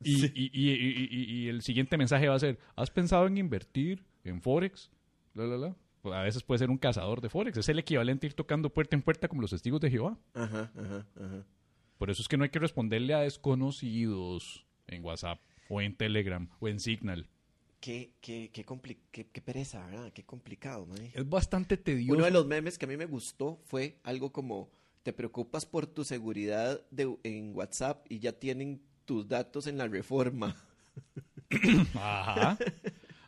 [0.03, 3.37] Y, y- y- y- y- y el siguiente mensaje va a ser, ¿has pensado en
[3.37, 4.91] invertir en Forex?
[5.35, 5.77] La, la, la.
[6.03, 7.59] Pues a veces puede ser un cazador de Forex.
[7.59, 10.19] Es el equivalente a ir tocando puerta en puerta como los testigos de Jehová.
[10.35, 11.47] ajá, ajá, ajá.
[11.99, 16.49] Por eso es que no hay que responderle a desconocidos en WhatsApp o en Telegram
[16.59, 17.29] o en Signal.
[17.81, 20.13] Qué, qué, qué, compli- qué, qué pereza, ¿verdad?
[20.13, 20.87] Qué complicado.
[21.15, 22.15] Es bastante tedioso.
[22.17, 24.71] Uno de los memes que a mí me gustó fue algo como,
[25.03, 29.89] te preocupas por tu seguridad de, en WhatsApp y ya tienen tus datos en la
[29.89, 30.55] reforma.
[31.97, 32.57] Ajá.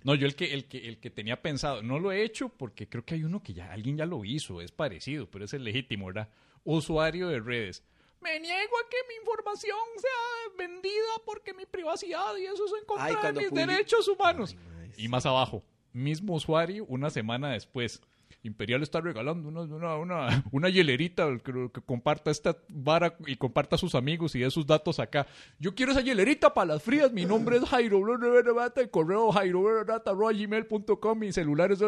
[0.04, 2.88] No, yo el que, el que, el que tenía pensado, no lo he hecho porque
[2.88, 5.64] creo que hay uno que ya alguien ya lo hizo, es parecido, pero es el
[5.64, 6.28] legítimo, ¿verdad?
[6.62, 7.82] Usuario de redes.
[8.20, 12.86] Me niego a que mi información sea vendida porque mi privacidad y eso es en
[12.86, 14.54] contra Ay, de mis derechos humanos.
[14.82, 18.00] Ay, y más abajo, mismo usuario una semana después.
[18.44, 23.76] Imperial está regalando una, una, una, una hielerita que, que comparta esta vara y comparta
[23.76, 25.26] a sus amigos y de sus datos acá.
[25.60, 27.12] Yo quiero esa hielerita para las frías.
[27.12, 27.98] Mi nombre es Jairo.
[27.98, 31.18] El correo jairo gmail.com.
[31.18, 31.80] Mi celular es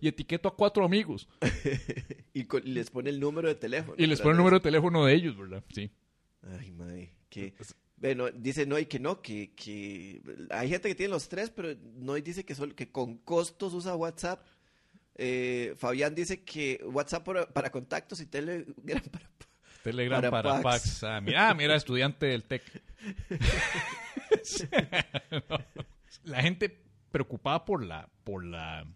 [0.00, 1.28] y etiqueto a cuatro amigos.
[2.34, 3.94] Y con- y les pone el número de teléfono.
[3.98, 5.62] Y les pone el número de teléfono de ellos, ¿verdad?
[5.68, 5.90] Sí.
[6.42, 7.54] Ay, mae, que...
[7.96, 12.20] Bueno, dice Noy que no, que, que hay gente que tiene los tres, pero Noy
[12.20, 14.44] dice que, solo, que con costos usa WhatsApp.
[15.16, 18.74] Eh, Fabián dice que WhatsApp para, para contactos y Telegram
[19.10, 19.30] para...
[19.82, 20.62] Telegram Para para, Pax.
[20.62, 21.04] Pax.
[21.04, 22.62] Ah, mira, ah, mira, estudiante del TEC.
[26.24, 28.86] la gente preocupada por la, por la,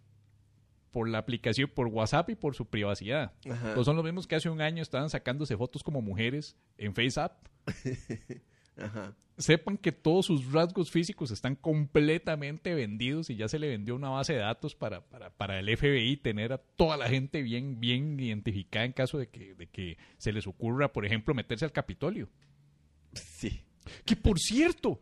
[0.93, 3.33] por la aplicación, por WhatsApp y por su privacidad.
[3.51, 3.75] Ajá.
[3.75, 7.33] Pues son los mismos que hace un año estaban sacándose fotos como mujeres en FaceApp.
[8.77, 9.15] Ajá.
[9.39, 14.09] Sepan que todos sus rasgos físicos están completamente vendidos y ya se le vendió una
[14.09, 18.19] base de datos para, para, para el FBI tener a toda la gente bien, bien
[18.19, 22.31] identificada en caso de que, de que se les ocurra, por ejemplo, meterse al Capitolio.
[23.13, 23.63] Sí.
[24.07, 25.01] Que por cierto,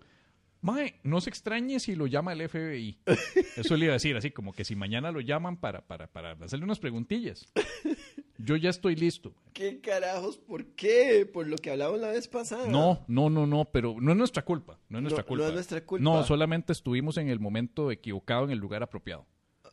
[0.65, 2.99] Mae, no se extrañe si lo llama el FBI.
[3.57, 6.33] Eso le iba a decir, así como que si mañana lo llaman para, para, para
[6.33, 7.47] hacerle unas preguntillas.
[8.39, 9.35] Yo ya estoy listo.
[9.53, 10.39] ¿Qué carajos?
[10.39, 11.29] ¿Por qué?
[11.31, 12.67] Por lo que hablamos la vez pasada.
[12.67, 14.81] No, no, no, no, pero no es nuestra culpa.
[14.89, 15.49] No es nuestra No- no culpa.
[15.49, 16.03] es nuestra culpa.
[16.03, 19.27] No, solamente estuvimos en el momento equivocado, en el lugar apropiado.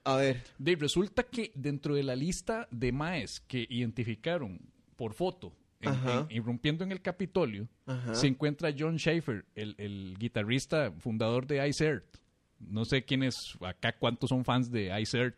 [0.04, 0.43] A ver.
[0.58, 4.60] De, resulta que dentro de la lista de maes que identificaron
[4.97, 8.15] por foto, en- irrumpiendo en el Capitolio, Ajá.
[8.15, 12.17] se encuentra John Schaefer, el, el guitarrista fundador de Ice Earth.
[12.59, 15.35] No sé quiénes, acá cuántos son fans de Ice Earth.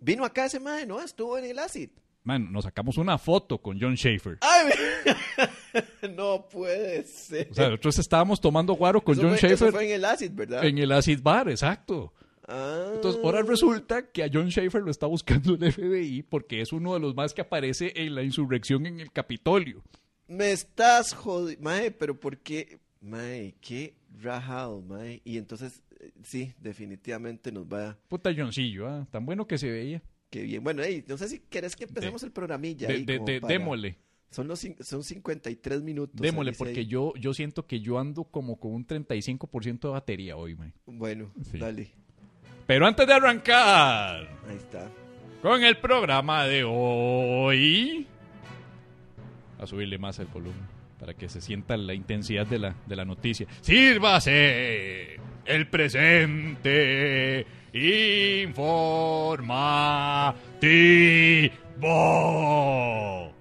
[0.00, 1.00] Vino acá ese madre, ¿no?
[1.00, 1.88] Estuvo en el acid.
[2.22, 4.38] Man, nos sacamos una foto con John Schaefer.
[6.16, 7.48] No puede ser.
[7.50, 10.04] O sea, nosotros estábamos tomando guaro con Eso John fue, eso Schaefer fue en el
[10.04, 10.64] acid, ¿verdad?
[10.64, 12.12] en el Acid Bar, exacto.
[12.46, 12.92] Ah.
[12.94, 16.94] Entonces, ahora resulta que a John Schaefer lo está buscando el FBI porque es uno
[16.94, 19.82] de los más que aparece en la insurrección en el Capitolio.
[20.28, 21.62] Me estás jodiendo.
[21.62, 22.78] Mae, pero ¿por qué?
[23.00, 25.20] Mae, qué rajado, mae.
[25.24, 27.98] Y entonces, eh, sí, definitivamente nos va.
[28.08, 30.02] Puta Johncillo, ah, tan bueno que se veía.
[30.30, 30.64] Qué bien.
[30.64, 32.88] Bueno, hey, no sé si querés que empecemos el programilla.
[32.88, 33.98] De- ahí de- como de- para- Démosle,
[34.30, 36.20] Son, los, son 53 minutos.
[36.20, 36.86] démosle, dice porque ahí.
[36.86, 40.72] yo, yo siento que yo ando como con un 35% de batería hoy, man.
[40.86, 41.58] Bueno, Sí.
[41.58, 41.92] dale.
[42.66, 44.88] Pero antes de arrancar Ahí está.
[45.42, 48.06] con el programa de hoy,
[49.60, 53.04] a subirle más el volumen para que se sienta la intensidad de la, de la
[53.04, 53.46] noticia.
[53.60, 57.46] Sírvase el presente
[62.04, 63.33] informativo.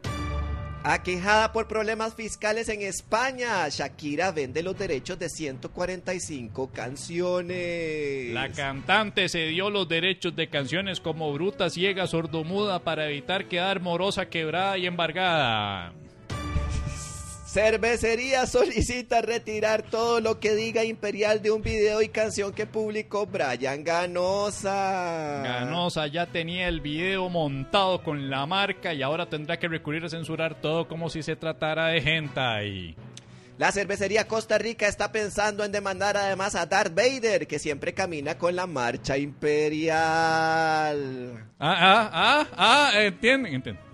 [0.85, 8.33] Aquejada por problemas fiscales en España, Shakira vende los derechos de 145 canciones.
[8.33, 14.25] La cantante cedió los derechos de canciones como Bruta, Ciega, Sordomuda para evitar quedar morosa,
[14.25, 15.93] quebrada y embargada.
[17.53, 23.27] Cervecería solicita retirar todo lo que diga Imperial de un video y canción que publicó
[23.27, 25.43] Brian Ganosa.
[25.43, 30.09] Ganosa ya tenía el video montado con la marca y ahora tendrá que recurrir a
[30.09, 32.95] censurar todo como si se tratara de hentai.
[33.59, 38.35] La cervecería Costa Rica está pensando en demandar además a Darth Vader, que siempre camina
[38.35, 39.93] con la marcha imperial.
[41.59, 43.92] Ah, ah, ah, ah, entienden, entienden.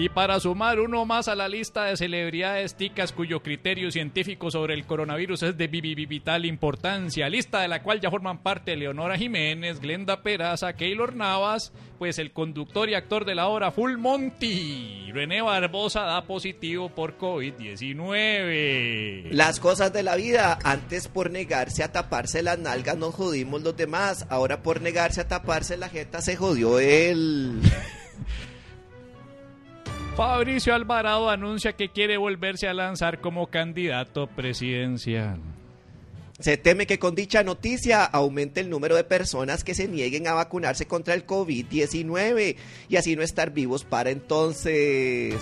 [0.00, 4.72] Y para sumar uno más a la lista de celebridades ticas cuyo criterio científico sobre
[4.72, 9.78] el coronavirus es de vital importancia, lista de la cual ya forman parte Leonora Jiménez,
[9.78, 15.42] Glenda Peraza, Keylor Navas, pues el conductor y actor de la obra Full Monty, René
[15.42, 19.32] Barbosa, da positivo por COVID-19.
[19.32, 23.76] Las cosas de la vida, antes por negarse a taparse las nalgas nos jodimos los
[23.76, 27.60] demás, ahora por negarse a taparse la jeta se jodió él.
[30.20, 35.40] Fabricio Alvarado anuncia que quiere volverse a lanzar como candidato presidencial.
[36.38, 40.34] Se teme que con dicha noticia aumente el número de personas que se nieguen a
[40.34, 42.56] vacunarse contra el COVID-19
[42.90, 45.36] y así no estar vivos para entonces.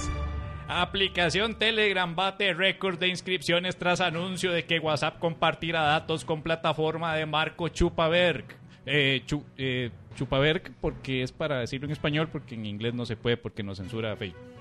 [0.69, 7.17] Aplicación Telegram bate récord de inscripciones tras anuncio de que WhatsApp compartirá datos con plataforma
[7.17, 8.45] de Marco Chupaberg.
[8.87, 9.25] Eh,
[9.57, 13.65] eh, Chupaberg porque es para decirlo en español, porque en inglés no se puede porque
[13.65, 14.58] nos censura Facebook.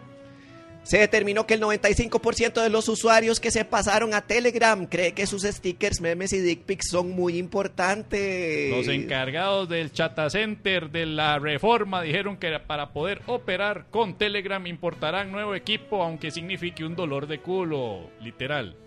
[0.88, 5.28] Se determinó que el 95% de los usuarios que se pasaron a Telegram cree que
[5.28, 8.72] sus stickers, memes y dick pics son muy importantes.
[8.72, 14.66] Los encargados del Chata Center de la reforma dijeron que para poder operar con Telegram
[14.66, 18.78] importarán nuevo equipo, aunque signifique un dolor de culo, literal.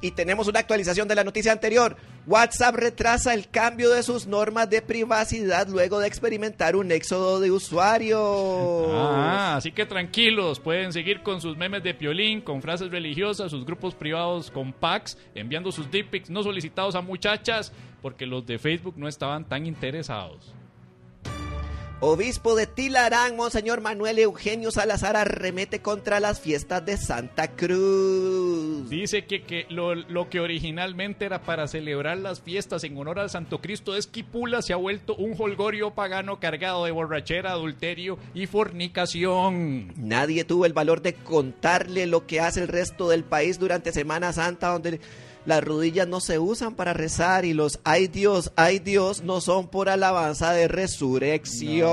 [0.00, 1.98] Y tenemos una actualización de la noticia anterior.
[2.30, 7.50] WhatsApp retrasa el cambio de sus normas de privacidad luego de experimentar un éxodo de
[7.50, 8.86] usuarios.
[8.92, 13.66] Ah, así que tranquilos, pueden seguir con sus memes de piolín, con frases religiosas, sus
[13.66, 18.94] grupos privados con packs, enviando sus dick no solicitados a muchachas, porque los de Facebook
[18.96, 20.54] no estaban tan interesados.
[22.02, 28.88] Obispo de Tilarán, Monseñor Manuel Eugenio Salazar arremete contra las fiestas de Santa Cruz.
[28.88, 33.92] Dice que, lo, que originalmente era para celebrar las fiestas en honor al Santo Cristo
[33.92, 39.92] de Esquipula se ha vuelto un holgorio pagano cargado de borrachera, adulterio y fornicación.
[39.98, 44.32] Nadie tuvo el valor de contarle lo que hace el resto del país durante Semana
[44.32, 45.00] Santa, donde
[45.50, 49.68] las rodillas no se usan para rezar y los ay Dios, ay Dios no son
[49.68, 51.90] por alabanza de resurrección.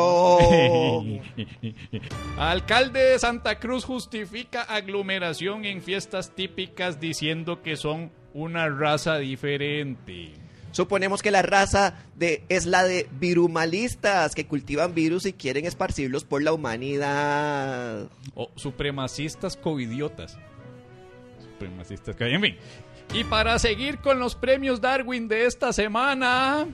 [2.37, 10.33] Alcalde de Santa Cruz justifica aglomeración en fiestas típicas diciendo que son una raza diferente.
[10.71, 16.23] Suponemos que la raza de, es la de virumalistas que cultivan virus y quieren esparcirlos
[16.23, 18.07] por la humanidad.
[18.35, 20.37] O supremacistas covidiotas.
[21.41, 22.55] Supremacistas, en fin.
[23.13, 26.67] Y para seguir con los premios Darwin de esta semana...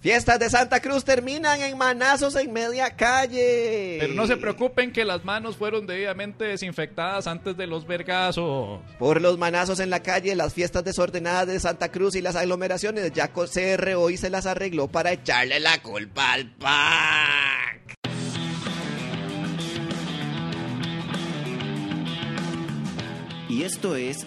[0.00, 3.98] Fiestas de Santa Cruz terminan en manazos en media calle.
[4.00, 8.80] Pero no se preocupen que las manos fueron debidamente desinfectadas antes de los vergazos.
[8.98, 13.12] Por los manazos en la calle, las fiestas desordenadas de Santa Cruz y las aglomeraciones,
[13.12, 17.94] ya CR hoy se las arregló para echarle la culpa al PAC.
[23.50, 24.26] Y esto es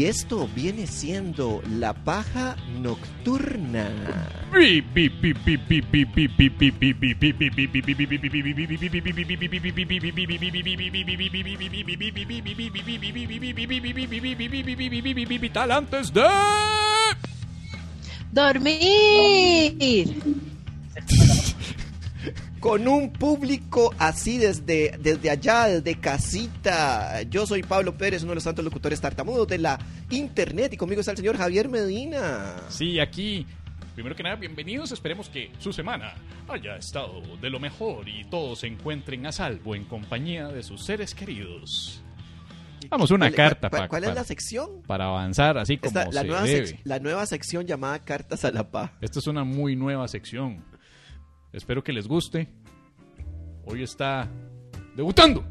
[0.00, 3.86] Y esto viene siendo la paja nocturna.
[15.70, 16.22] antes de
[18.32, 20.14] dormir
[22.60, 27.22] con un público así desde, desde allá, desde casita.
[27.22, 29.78] Yo soy Pablo Pérez, uno de los santos locutores tartamudos de la
[30.10, 32.56] internet y conmigo está el señor Javier Medina.
[32.68, 33.46] Sí, aquí.
[33.94, 34.92] Primero que nada, bienvenidos.
[34.92, 36.14] Esperemos que su semana
[36.48, 40.84] haya estado de lo mejor y todos se encuentren a salvo en compañía de sus
[40.84, 42.02] seres queridos.
[42.88, 43.70] Vamos, una carta.
[43.70, 44.82] ¿Cuál, cuál es la sección?
[44.86, 46.80] Para avanzar, así como la, se nueva debe.
[46.84, 48.90] la nueva sección llamada Cartas a la Paz.
[49.00, 50.64] Esta es una muy nueva sección.
[51.52, 52.48] Espero que les guste.
[53.64, 54.28] Hoy está
[54.96, 55.44] debutando.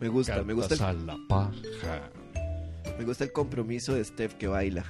[0.00, 0.90] Me gusta, me gusta.
[0.90, 1.52] El, la paja.
[2.98, 4.84] Me gusta el compromiso de Steph que baila.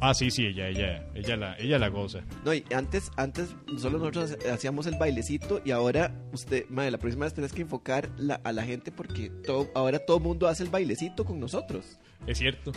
[0.00, 2.20] Ah, sí, sí, ella, ella, ella la, ella la goza.
[2.44, 7.24] No, y antes, antes solo nosotros hacíamos el bailecito y ahora usted, madre, la próxima
[7.24, 8.10] vez tenés que enfocar
[8.44, 11.98] a la gente porque todo, ahora todo el mundo hace el bailecito con nosotros.
[12.26, 12.72] Es cierto,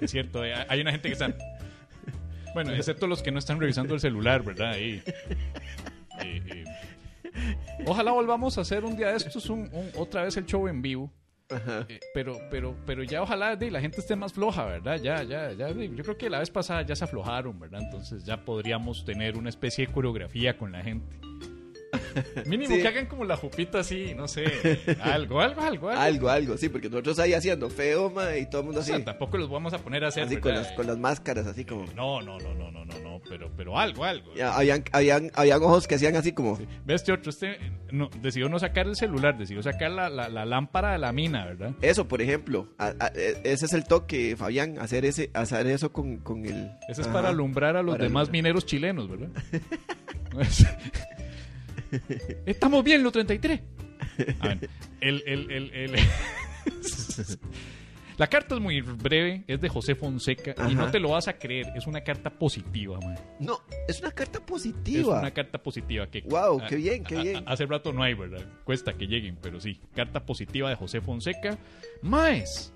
[0.00, 0.42] es cierto.
[0.42, 1.34] Hay una gente que está
[2.54, 4.76] bueno, excepto los que no están revisando el celular, ¿verdad?
[7.86, 11.12] ojalá volvamos a hacer un día de estos un, otra vez el show en vivo.
[11.50, 11.86] Ajá.
[11.88, 15.00] Eh, pero, pero, pero ya ojalá de, la gente esté más floja, ¿verdad?
[15.02, 15.72] Ya, ya, ya.
[15.72, 17.82] de, Yo creo que la vez pasada ya se aflojaron, ¿verdad?
[17.82, 21.18] Entonces ya podríamos tener una especie de coreografía con la gente.
[22.46, 22.82] Mínimo Sí.
[22.82, 24.44] que hagan como la jupita así, no sé.
[25.02, 26.00] Algo, algo, algo, algo.
[26.02, 28.92] Algo, algo, sí, porque nosotros ahí haciendo feo, ma, y todo el mundo O así.
[28.92, 30.24] sea, tampoco los vamos a poner a hacer.
[30.24, 31.84] así con las, con las máscaras, así como.
[31.94, 34.34] No, no, no, no, no, no, no, pero, pero algo, algo.
[34.34, 36.58] Ya, habían, habían, habían ojos que hacían así como.
[36.84, 37.58] Ve este otro, este
[37.90, 41.44] no, decidió no sacar el celular, decidió sacar la, la, la lámpara de la mina,
[41.44, 41.72] ¿verdad?
[41.82, 42.68] Eso, por ejemplo.
[42.78, 46.70] A- a- e- ese es el toque, Fabián, hacer ese, hacer eso con, con el.
[46.88, 47.12] Ese es Ajá.
[47.12, 49.28] para alumbrar a los Para demás mineros chilenos, ¿verdad?
[52.46, 53.60] Estamos bien, los 33.
[54.40, 54.70] A ver,
[55.00, 55.96] el, el, el, el-
[58.18, 61.38] La carta es muy breve, es de José Fonseca y no te lo vas a
[61.38, 63.18] creer, es una carta positiva, man.
[63.40, 65.18] No, es una carta Es positiva.
[65.18, 66.20] una carta positiva que...
[66.20, 67.36] Wow, a- qué bien, qué a- bien.
[67.48, 68.44] a- hace rato no hay, ¿verdad?
[68.64, 69.80] Cuesta que lleguen, pero sí.
[69.96, 71.58] Carta positiva de José Fonseca.
[72.02, 72.72] Más,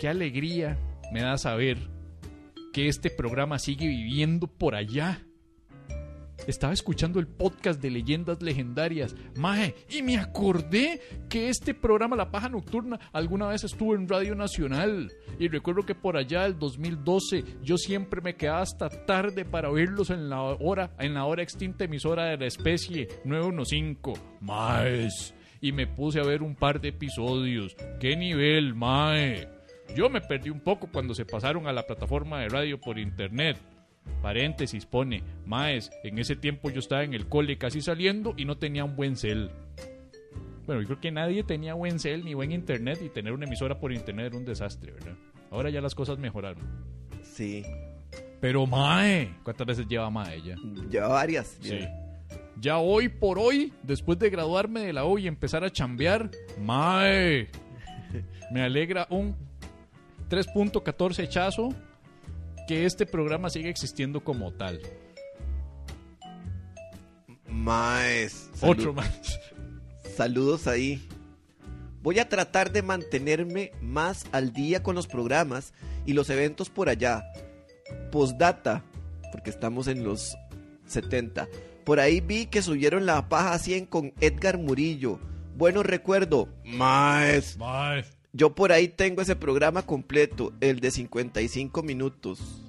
[0.00, 0.76] qué alegría
[1.12, 1.78] me da saber
[2.72, 5.22] que este programa sigue viviendo por allá.
[6.46, 12.30] Estaba escuchando el podcast de leyendas legendarias, Mae, y me acordé que este programa La
[12.30, 15.12] Paja Nocturna alguna vez estuvo en Radio Nacional.
[15.40, 20.10] Y recuerdo que por allá el 2012 yo siempre me quedaba hasta tarde para oírlos
[20.10, 24.22] en la hora, en la hora extinta emisora de la especie 915.
[24.40, 25.34] Maes.
[25.60, 27.74] Y me puse a ver un par de episodios.
[27.98, 29.48] ¡Qué nivel, Mae!
[29.96, 33.58] Yo me perdí un poco cuando se pasaron a la plataforma de radio por internet.
[34.22, 38.56] Paréntesis pone, Maes, en ese tiempo yo estaba en el cole casi saliendo y no
[38.58, 39.50] tenía un buen cel.
[40.66, 43.78] Bueno, yo creo que nadie tenía buen cel ni buen internet y tener una emisora
[43.78, 45.14] por internet era un desastre, ¿verdad?
[45.50, 46.64] Ahora ya las cosas mejoraron.
[47.22, 47.64] Sí,
[48.40, 50.56] Pero Mae, ¿cuántas veces lleva Mae ya?
[50.90, 51.58] ya varias.
[51.60, 51.78] ya.
[51.78, 51.86] Sí.
[52.58, 57.48] Ya hoy por hoy, después de graduarme de la U y empezar a chambear, Mae,
[58.50, 59.36] me alegra un
[60.30, 61.68] 3.14 hechazo
[62.66, 64.80] que este programa siga existiendo como tal.
[67.48, 68.50] Maes.
[68.60, 69.40] salu- Otro más.
[70.16, 71.06] Saludos ahí.
[72.02, 75.72] Voy a tratar de mantenerme más al día con los programas
[76.04, 77.24] y los eventos por allá.
[78.12, 78.84] Postdata,
[79.32, 80.36] porque estamos en los
[80.86, 81.48] 70.
[81.84, 85.18] Por ahí vi que subieron la paja 100 con Edgar Murillo.
[85.56, 86.48] Bueno recuerdo.
[86.64, 87.56] Maes.
[87.56, 88.04] Mae.
[88.36, 92.62] Yo por ahí tengo ese programa completo, el de 55 minutos.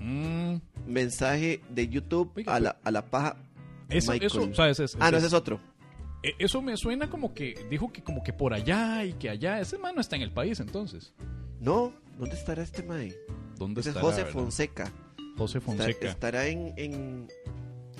[0.00, 0.56] Mm,
[0.86, 3.36] Mensaje de YouTube Oiga, a la, a la paja.
[3.88, 4.26] eso, Michael.
[4.30, 5.60] eso, o sea, ese es- Ah, no, ese es otro.
[6.22, 9.60] Eh, Eso me suena como que dijo que como que por allá y que allá.
[9.60, 11.12] Ese man no está en el país entonces.
[11.60, 13.14] No, ¿dónde estará este Mae?
[13.58, 14.32] ¿Dónde Ese es estará, José verdad?
[14.32, 14.92] Fonseca.
[15.36, 16.08] José Estar- Fonseca.
[16.08, 17.28] estará en, en,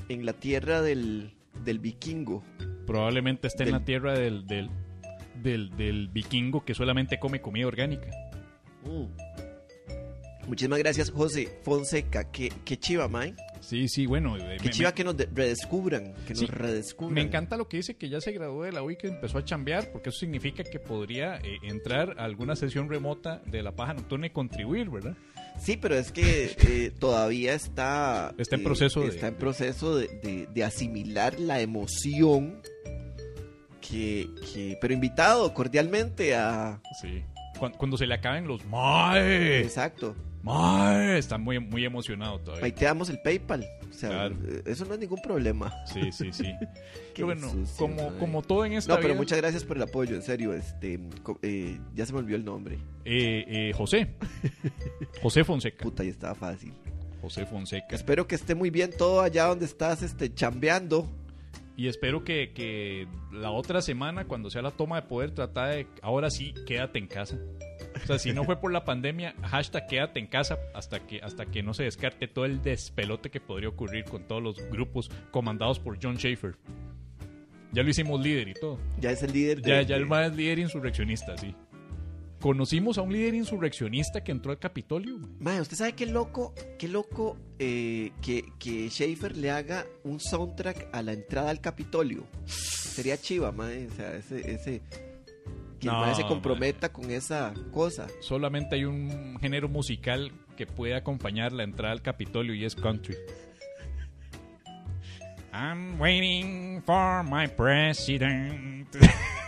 [0.08, 1.34] en la tierra del,
[1.64, 2.42] del vikingo.
[2.86, 4.70] Probablemente esté en la tierra del, del,
[5.44, 8.08] del, del vikingo que solamente come comida orgánica.
[8.84, 9.04] Mm.
[10.48, 12.30] Muchísimas gracias, José Fonseca.
[12.30, 13.34] Qué, qué chiva, Mae.
[13.60, 14.36] Sí, sí, bueno.
[14.36, 16.12] eh, Qué me- chiva me- que nos de- redescubran.
[16.26, 17.14] Que Sí, nos redescubran.
[17.14, 19.44] Me encanta lo que dice que ya se graduó de la UI que empezó a
[19.44, 23.94] chambear, porque eso significa que podría eh, entrar a alguna sesión remota de la paja
[23.94, 25.16] nocturna y contribuir, ¿verdad?
[25.58, 28.34] Sí, pero es que eh, todavía está...
[28.36, 32.60] Está en eh, proceso de- Está en proceso de, de- de asimilar la emoción
[33.88, 34.78] que, que...
[34.80, 36.80] Pero invitado cordialmente a...
[37.00, 37.22] Sí.
[37.58, 39.60] Cuando, cuando se le acaben los ¡Mae!
[39.60, 40.14] Exacto.
[40.42, 41.18] ¡Mae!
[41.18, 42.74] Está muy, muy emocionado Ahí todavía.
[42.74, 43.64] te damos el PayPal.
[43.88, 44.36] O sea, Claro.
[44.66, 45.72] eso no es ningún problema.
[45.86, 46.52] Sí, sí, sí.
[47.14, 49.84] Qué bueno, sucio, como, como todo en esta No, pero vida, muchas gracias por el
[49.84, 50.52] apoyo, en serio.
[50.52, 50.98] Este,
[51.42, 52.76] eh, ya se me olvidó el nombre.
[53.04, 54.08] eh, eh, José.
[55.22, 55.82] José Fonseca.
[55.82, 56.72] Puta, ya estaba fácil.
[57.22, 57.94] José Fonseca.
[57.94, 61.08] Espero que esté muy bien todo allá donde estás este, chambeando.
[61.76, 65.88] Y espero que, que la otra semana, cuando sea la toma de poder, trata de,
[66.02, 67.36] ahora sí, quédate en casa.
[68.02, 71.46] O sea, si no fue por la pandemia, hashtag quédate en casa hasta que, hasta
[71.46, 75.80] que no se descarte todo el despelote que podría ocurrir con todos los grupos comandados
[75.80, 76.54] por John Schaefer.
[77.72, 78.78] Ya lo hicimos líder y todo.
[79.00, 79.60] Ya es el líder.
[79.60, 81.56] de- Ya, ya el más líder insurreccionista, sí.
[82.44, 85.18] Conocimos a un líder insurreccionista que entró al Capitolio.
[85.40, 86.52] Mae, ¿usted sabe qué loco?
[86.78, 92.26] Qué loco eh, que, que Schaefer le haga un soundtrack a la entrada al Capitolio.
[92.44, 93.86] Sería chiva, mae.
[93.86, 94.40] O sea, ese.
[94.40, 94.82] ese
[95.80, 98.08] que el No, mae se comprometa con esa cosa.
[98.20, 103.16] Solamente hay un género musical que puede acompañar la entrada al Capitolio y es country.
[105.50, 108.94] I'm waiting for my president.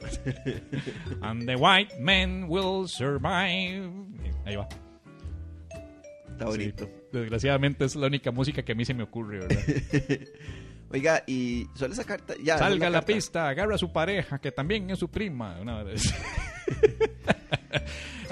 [1.22, 3.90] And the white men will survive.
[4.44, 4.68] Ahí va.
[6.30, 6.84] Está bonito.
[6.86, 6.92] Sí.
[7.12, 9.58] Desgraciadamente es la única música que a mí se me ocurre, ¿verdad?
[10.90, 12.20] Oiga, y suele sacar...
[12.22, 13.12] ta- Ya, esa Salga a la carta.
[13.12, 15.58] pista, agarra a su pareja, que también es su prima.
[15.60, 16.14] Una vez.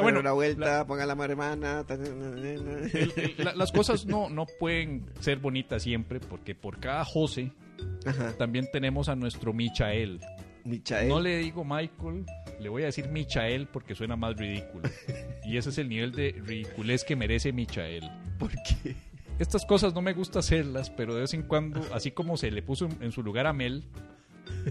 [0.01, 1.83] Bueno, una vuelta, ponga la hermana.
[1.87, 7.51] ta- la- las cosas no, no pueden ser bonitas siempre, porque por cada José
[8.05, 10.21] Ajá, también tenemos a nuestro Michael.
[10.67, 11.09] Michael.
[11.09, 12.27] No le digo Michael,
[12.61, 14.89] le voy a decir Michael porque suena más ridículo.
[15.45, 18.11] Y ese es el nivel de ridiculez que merece Michael.
[18.39, 18.97] ¿Por qué?
[19.39, 22.63] Estas cosas no me gusta hacerlas, pero de vez en cuando, así como se le
[22.63, 23.85] puso en, en su lugar a Mel,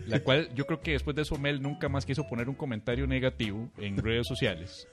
[0.07, 3.07] la cual yo creo que después de eso Mel nunca más quiso poner un comentario
[3.07, 4.87] negativo en redes sociales.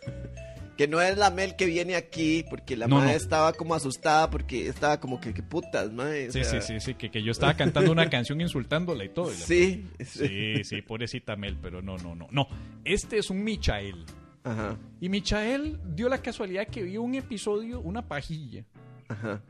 [0.83, 3.17] Que no es la Mel que viene aquí, porque la No, madre no.
[3.17, 6.29] estaba como asustada, porque estaba como que, que putas, madre.
[6.29, 9.09] o Sí, sea, sí, sí, sí, que, que yo estaba cantando una canción insultándola y
[9.11, 9.31] todo.
[9.33, 12.27] y Sí, Sí, sí, pobrecita Mel, pero no, no, no.
[12.33, 12.49] No,
[12.85, 14.05] este es un Michael.
[14.43, 18.65] Ajá, Y Michael dio la casualidad que vio un episodio, una pajilla.
[19.07, 19.41] ajá.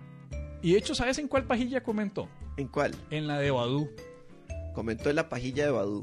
[0.61, 2.29] Y de hecho, ¿sabes en cuál pajilla comentó?
[2.59, 2.95] ¿En cuál?
[3.11, 3.89] En la de Badu.
[4.75, 6.03] Comentó en la pajilla de Badu.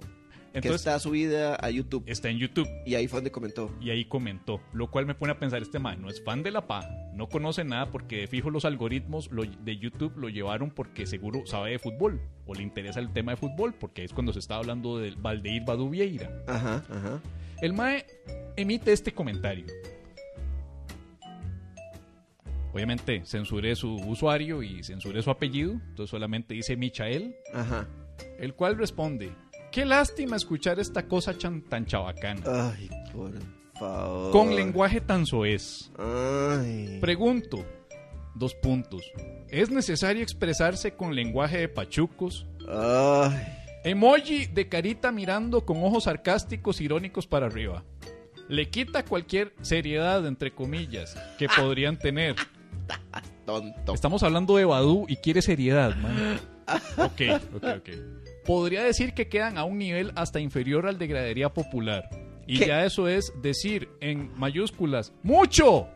[0.52, 2.04] Que Entonces, está subida a YouTube.
[2.08, 2.68] está en YouTube.
[2.86, 3.72] Y ahí fue donde comentó.
[3.80, 6.52] Y ahí comentó, lo cual me pone a pensar, este man no es fan de
[6.52, 10.72] la paja, no conoce nada porque de fijo los algoritmos lo- de YouTube lo llevaron
[10.72, 14.34] porque seguro sabe de fútbol o le interesa el tema de fútbol, porque es cuando
[14.34, 16.30] se está hablando del Valdeir Badu Vieira.
[16.48, 17.20] Ajá, ajá.
[17.62, 18.06] El MAE
[18.56, 19.66] emite este comentario.
[22.74, 27.88] Obviamente censuré su usuario y censuré su apellido, entonces solamente dice Michael, Ajá.
[28.38, 29.32] el cual responde,
[29.72, 31.34] qué lástima escuchar esta cosa
[31.70, 32.42] tan chabacana,
[32.76, 33.32] Ay, por
[33.78, 34.32] favor.
[34.32, 35.92] con lenguaje tan soez.
[35.98, 36.98] Ay.
[37.02, 37.66] Pregunto,
[38.36, 39.04] dos puntos,
[39.50, 42.46] ¿es necesario expresarse con lenguaje de pachucos?
[42.68, 43.56] Ay.
[43.84, 47.84] Emoji de carita mirando con ojos sarcásticos irónicos para arriba.
[48.50, 52.36] Le quita cualquier seriedad, entre comillas, que podrían tener.
[53.46, 53.94] Tonto.
[53.94, 56.40] Estamos hablando de Badu y quiere seriedad, man.
[56.98, 57.22] Ok,
[57.56, 57.90] ok, ok.
[58.50, 62.10] Podría decir que quedan a un nivel hasta inferior al de gradería popular.
[62.48, 62.66] Y ¿Qué?
[62.66, 65.88] ya eso es decir en mayúsculas, ¡mucho!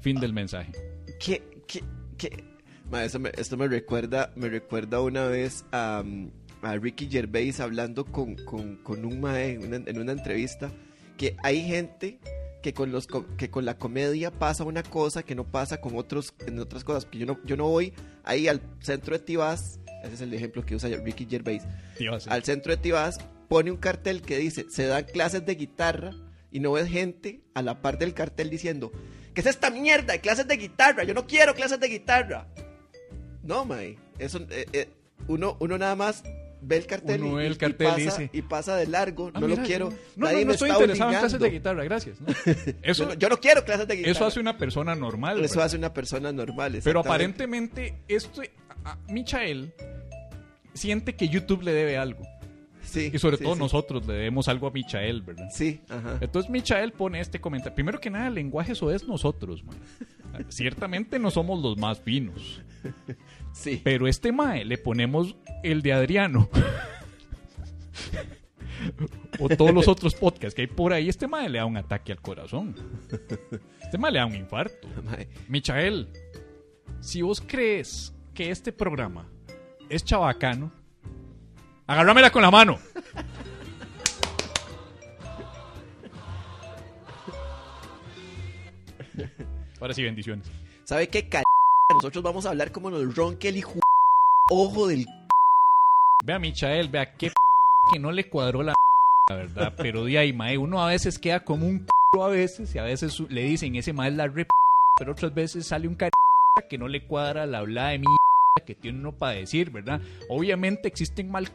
[0.00, 0.72] Fin del mensaje.
[1.20, 1.84] ¿Qué, qué,
[2.16, 2.44] qué?
[2.90, 6.30] Ma, eso me, esto me recuerda, me recuerda una vez a, mm,
[6.62, 10.72] a Ricky Gervais hablando con, con, con un mae en una, en una entrevista
[11.18, 12.20] que hay gente
[12.62, 16.32] que con los que con la comedia pasa una cosa que no pasa con otros
[16.46, 17.92] en otras cosas porque yo no yo no voy
[18.24, 21.62] ahí al centro de Tibás ese es el ejemplo que usa Ricky Gervais
[21.98, 26.12] Dios, al centro de Tibás pone un cartel que dice se dan clases de guitarra
[26.50, 28.92] y no ves gente a la par del cartel diciendo
[29.34, 31.04] ¿qué es esta mierda de clases de guitarra?
[31.04, 32.46] Yo no quiero clases de guitarra.
[33.42, 33.98] No, May.
[34.18, 34.88] Eso, eh, eh,
[35.28, 36.22] uno, uno nada más
[36.60, 38.86] ve el cartel, Uno y, ve el y cartel y pasa, dice, y pasa de
[38.86, 39.30] largo.
[39.34, 39.88] Ah, no mira, lo quiero.
[40.16, 41.70] No, nadie no, no me estoy está interesado en clases de obligando.
[41.70, 42.20] guitarra, gracias.
[42.20, 42.26] ¿no?
[42.72, 44.12] Yo Eso, no, yo no quiero clases de guitarra.
[44.12, 45.38] eso hace una persona normal.
[45.40, 45.66] Eso ¿verdad?
[45.66, 46.80] hace una persona normal.
[46.84, 48.42] Pero aparentemente, esto,
[48.84, 49.72] a- Michael
[50.74, 52.24] siente que YouTube le debe algo.
[52.82, 53.60] Sí, Y sobre sí, todo sí.
[53.60, 55.48] nosotros le debemos algo a Michael, ¿verdad?
[55.52, 56.18] Sí, ajá.
[56.20, 57.74] Entonces Michael pone este comentario.
[57.74, 59.76] Primero que nada, el lenguaje eso es nosotros, man.
[60.48, 62.60] Ciertamente no somos los más finos.
[63.54, 63.82] Sí.
[63.84, 66.48] Pero este Mae le ponemos el de Adriano.
[69.38, 71.08] o todos los otros podcasts que hay por ahí.
[71.08, 72.74] Este Mae le da un ataque al corazón.
[73.82, 74.88] Este Mae le da un infarto.
[75.48, 76.08] Michael,
[77.00, 79.26] si vos crees que este programa
[79.88, 80.72] es chabacano,
[81.86, 82.78] agárramela con la mano.
[89.80, 90.50] Ahora sí, bendiciones.
[90.84, 91.20] ¿Sabe qué?
[91.30, 91.42] c-
[91.94, 93.80] Nosotros vamos a hablar como nos ronque el hijo
[94.50, 95.06] ojo del
[96.24, 97.34] Vea, Michael, vea qué p
[97.92, 98.74] que no le cuadró la
[99.28, 99.74] la verdad.
[99.76, 102.84] Pero de ahí, mae, uno a veces queda como un c a veces y a
[102.84, 104.46] veces le dicen ese mae es la re
[104.96, 106.10] pero otras veces sale un c
[106.60, 108.16] que no le cuadra la hablada de mierda
[108.66, 110.00] que tiene uno para decir, ¿verdad?
[110.28, 111.48] Obviamente existen mal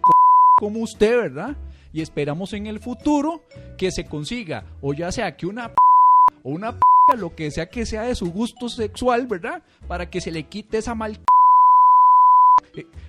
[0.58, 1.56] como usted, ¿verdad?
[1.94, 3.44] Y esperamos en el futuro
[3.78, 5.76] que se consiga, o ya sea que una p
[6.44, 6.80] o una p
[7.18, 9.64] lo que sea que sea de su gusto sexual, ¿verdad?
[9.88, 11.20] Para que se le quite esa mal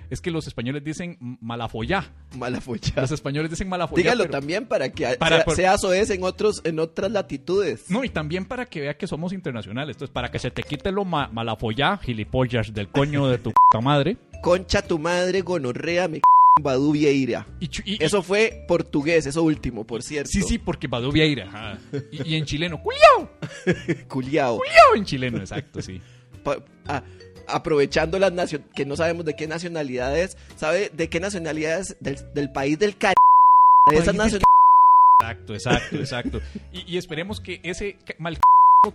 [0.09, 2.11] Es que los españoles dicen malafollá.
[2.35, 2.93] mala folla.
[2.95, 4.01] Los españoles dicen malafollá.
[4.01, 7.89] Dígalo pero- también para que Para- sea, por- sea soez en otros en otras latitudes.
[7.89, 9.95] No, y también para que vea que somos internacionales.
[9.95, 13.81] Entonces, para que se te quite lo ma- malafollá, gilipollas del coño de tu puta
[13.83, 14.17] madre.
[14.41, 16.21] Concha tu madre, gonorrea, me c
[16.61, 17.45] Badu Vieira.
[17.59, 20.29] Y- y- Eso fue portugués, eso último, por cierto.
[20.31, 21.45] sí, sí, porque Badu Vieira.
[21.47, 21.77] ajá.
[22.11, 23.29] Y, y en chileno, ¡culiao!
[24.07, 24.57] Culiao.
[24.57, 24.95] ¡culiao!
[24.95, 26.01] En chileno, exacto, sí.
[26.43, 27.03] Pa- ah,
[27.51, 31.97] aprovechando las nacio- que no sabemos de qué nacionalidad es, ¿sabe de qué nacionalidad es?
[31.99, 33.15] Del, del país del cari...
[33.89, 34.45] De esa País del nacionalidad.
[35.21, 36.41] Exacto, exacto, exacto.
[36.71, 38.37] Y, y esperemos que ese mal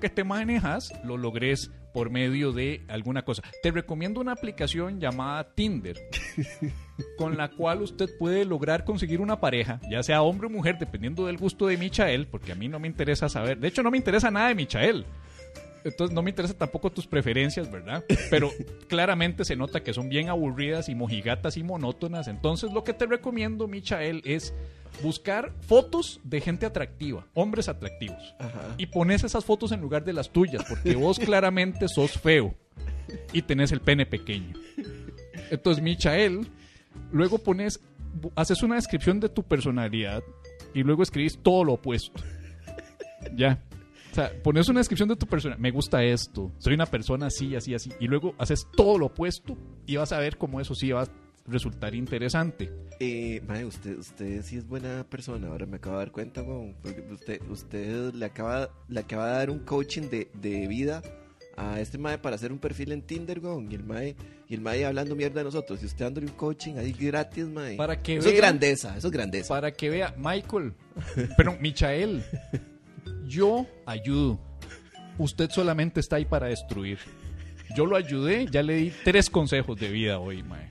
[0.00, 3.42] que te manejas lo logres por medio de alguna cosa.
[3.62, 5.98] Te recomiendo una aplicación llamada Tinder,
[7.18, 11.26] con la cual usted puede lograr conseguir una pareja, ya sea hombre o mujer, dependiendo
[11.26, 13.98] del gusto de Michael, porque a mí no me interesa saber, de hecho no me
[13.98, 15.04] interesa nada de Michael.
[15.84, 18.04] Entonces no me interesa tampoco tus preferencias, ¿verdad?
[18.30, 18.50] Pero
[18.88, 22.26] claramente se nota que son bien aburridas y mojigatas y monótonas.
[22.26, 24.54] Entonces lo que te recomiendo, Michael, es
[25.02, 28.34] buscar fotos de gente atractiva, hombres atractivos.
[28.38, 28.74] Ajá.
[28.78, 32.54] Y pones esas fotos en lugar de las tuyas, porque vos claramente sos feo
[33.32, 34.54] y tenés el pene pequeño.
[35.50, 36.48] Entonces, Michael,
[37.12, 37.80] luego pones,
[38.34, 40.22] haces una descripción de tu personalidad
[40.72, 42.22] y luego escribís todo lo opuesto.
[43.34, 43.58] Ya.
[44.14, 45.56] O sea, pones una descripción de tu persona.
[45.58, 46.52] Me gusta esto.
[46.58, 47.90] Soy una persona así, así, así.
[47.98, 49.56] Y luego haces todo lo opuesto
[49.86, 51.08] y vas a ver cómo eso sí va a
[51.48, 52.70] resultar interesante.
[53.00, 56.76] Eh, mae, usted, usted sí es buena persona, ahora me acabo de dar cuenta, weón,
[56.80, 61.02] porque usted, usted le acaba, le acaba de dar un coaching de, de vida
[61.56, 64.14] a este mae para hacer un perfil en Tinder, weón, y el mae,
[64.48, 67.76] y el mae hablando mierda de nosotros, y usted dándole un coaching ahí gratis, mae.
[67.76, 69.48] Para que eso es vea- grandeza, eso es grandeza.
[69.48, 70.72] Para que vea, Michael,
[71.36, 72.22] pero Michael,
[73.26, 74.38] yo ayudo.
[75.18, 76.98] Usted solamente está ahí para destruir.
[77.76, 80.70] Yo lo ayudé, ya le di tres consejos de vida hoy, mae.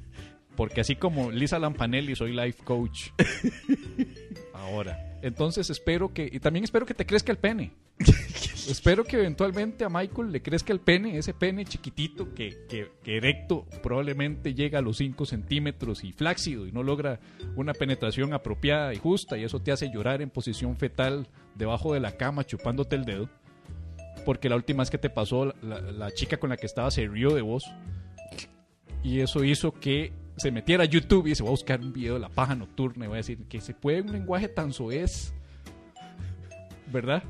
[0.56, 3.10] Porque así como Lisa Lampanelli, soy life coach.
[4.54, 5.20] Ahora.
[5.22, 7.72] Entonces espero que, y también espero que te crezca el pene.
[8.70, 13.18] espero que eventualmente a Michael le crezca el pene, ese pene chiquitito que, que, que
[13.18, 17.20] erecto probablemente llega a los 5 centímetros y flácido y no logra
[17.56, 22.00] una penetración apropiada y justa y eso te hace llorar en posición fetal debajo de
[22.00, 23.30] la cama chupándote el dedo.
[24.26, 27.08] Porque la última vez que te pasó, la, la chica con la que estaba se
[27.08, 27.66] rió de vos
[29.04, 32.16] y eso hizo que se metiera a YouTube y se va a buscar un video
[32.16, 35.34] de la paja nocturna y va a decir que se puede un lenguaje tan soez,
[36.92, 37.24] ¿verdad?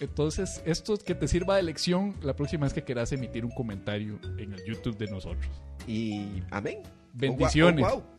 [0.00, 4.18] Entonces, esto que te sirva de lección la próxima vez que quieras emitir un comentario
[4.38, 5.50] en el YouTube de nosotros.
[5.86, 6.78] Y amén.
[7.12, 7.84] Bendiciones.
[7.86, 8.12] Oh, wow, oh, wow.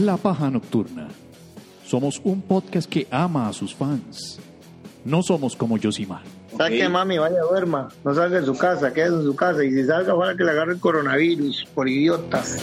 [0.00, 1.08] La paja nocturna.
[1.84, 4.40] Somos un podcast que ama a sus fans.
[5.04, 6.22] No somos como Yosimar.
[6.56, 9.84] Saque mami, vaya duerma, no salga de su casa, quédese en su casa y si
[9.84, 12.58] salga ojalá que le agarre el coronavirus por idiotas.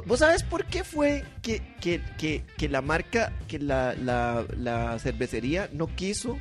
[0.00, 4.98] ¿Vos, sabes por qué fue que, que, que, que la marca, que la, la, la
[4.98, 6.38] cervecería no quiso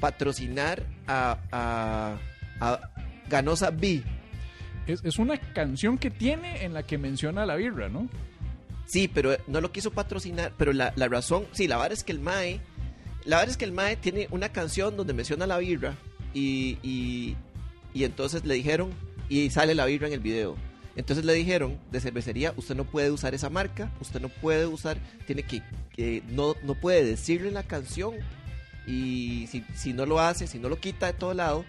[0.00, 2.18] patrocinar a, a,
[2.60, 2.90] a
[3.28, 4.02] Ganosa B?
[4.88, 8.08] Es, es una canción que tiene en la que menciona la birra, ¿no?
[8.84, 12.12] Sí, pero no lo quiso patrocinar, pero la, la razón, sí, la verdad es que
[12.12, 12.60] el Mae,
[13.24, 15.94] la verdad es que el Mae tiene una canción donde menciona la birra
[16.34, 17.36] y, y,
[17.94, 18.90] y entonces le dijeron,
[19.28, 20.56] y sale la birra en el video.
[20.96, 24.98] Entonces le dijeron de cervecería, usted no puede usar esa marca, usted no puede usar,
[25.26, 25.62] tiene que,
[25.94, 28.14] que no, no puede decirlo en la canción
[28.86, 31.64] y si, si no lo hace, si no lo quita de todo lado,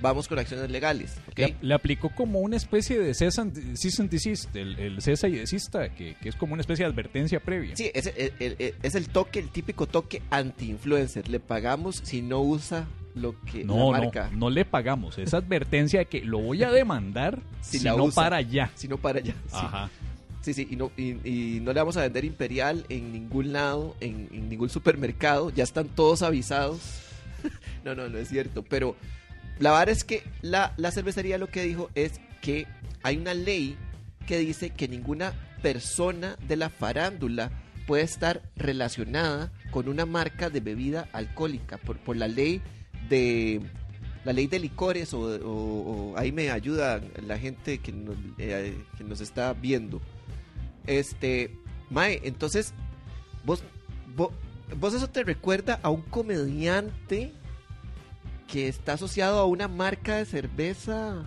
[0.00, 1.16] vamos con acciones legales.
[1.28, 1.38] ¿ok?
[1.38, 5.28] Le, le aplicó como una especie de cease and, cease and desist, el, el cesa
[5.28, 7.76] y desista, que, que es como una especie de advertencia previa.
[7.76, 11.28] Sí, es el, el- el- es el toque, el típico toque anti-influencer.
[11.28, 14.30] Le pagamos si no usa lo que No, la no, marca.
[14.34, 15.16] no le pagamos.
[15.18, 18.22] Esa advertencia de que lo voy a demandar Si si, la no usa.
[18.24, 18.70] para ya.
[18.74, 19.34] Si no para allá.
[19.48, 19.90] Sí, Ajá.
[20.42, 23.96] sí, sí, y, no, y, y no le vamos a vender Imperial en ningún lado,
[24.00, 25.50] en, en ningún supermercado.
[25.50, 26.80] Ya están todos avisados.
[27.84, 28.62] no, no, no es cierto.
[28.62, 28.96] Pero
[29.58, 32.66] la verdad es que la, la cervecería lo que dijo es que
[33.02, 33.76] hay una ley
[34.26, 35.32] que dice que ninguna
[35.62, 37.50] persona de la farándula
[37.86, 42.60] puede estar relacionada con una marca de bebida alcohólica por, por la ley
[43.08, 43.60] de
[44.24, 48.76] la ley de licores o, o- o ahí me ayuda la gente que nos, eh,
[48.98, 50.00] que nos está viendo.
[50.86, 51.56] Este
[51.90, 52.74] Mae, entonces
[53.44, 53.62] vos,
[54.16, 54.30] vos
[54.80, 57.32] vos eso te recuerda a un comediante
[58.46, 61.24] que está asociado a una marca de cerveza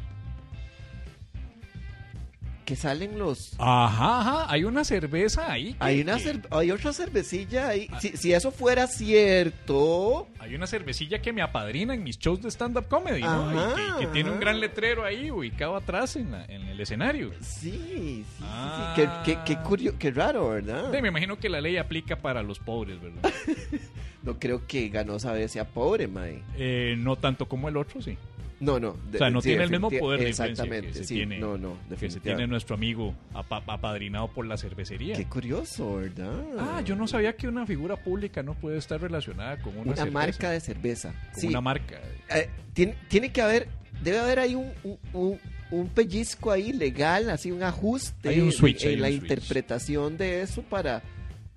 [2.69, 4.45] que salen los Ajá, ajá.
[4.51, 5.73] Hay una cerveza ahí.
[5.73, 10.53] que- hay una que- cer- hay otra cervecilla ahí si, si eso fuera cierto Hay
[10.55, 13.49] una cervecilla que me apadrina en mis shows de stand-up comedy, ¿no?
[13.49, 16.79] Ajá, y que, que tiene un gran letrero ahí ubicado atrás en, la- en el
[16.79, 17.31] escenario.
[17.41, 18.93] sí sí, sí, Ah.
[18.95, 19.01] sí.
[19.25, 22.43] Qué, qué, qué curio- qué raro verdad Sí, me imagino que la ley aplica para
[22.43, 23.21] los pobres, ¿verdad?
[24.23, 28.17] no creo que Ganosa sea pobre mae Eh, no tanto como el otro, sí.
[28.59, 31.13] No no O sea, no sí, tiene el mismo poder de exactamente que se sí
[31.15, 35.15] tiene, no no que se tiene nuestro amigo apa- apadrinado por la cervecería.
[35.15, 39.61] qué curioso verdad Ah, yo no sabía que una figura pública no puede estar relacionada
[39.61, 41.99] con una, una cerveza, marca de cerveza con sí una marca.
[42.35, 43.67] Eh, tiene, tiene que haber,
[44.03, 45.39] debe haber ahí un, un- un-
[45.71, 49.21] un pellizco ahí legal, así un ajuste Hay un switch, en hay un la switch.
[49.21, 51.03] interpretación de eso para,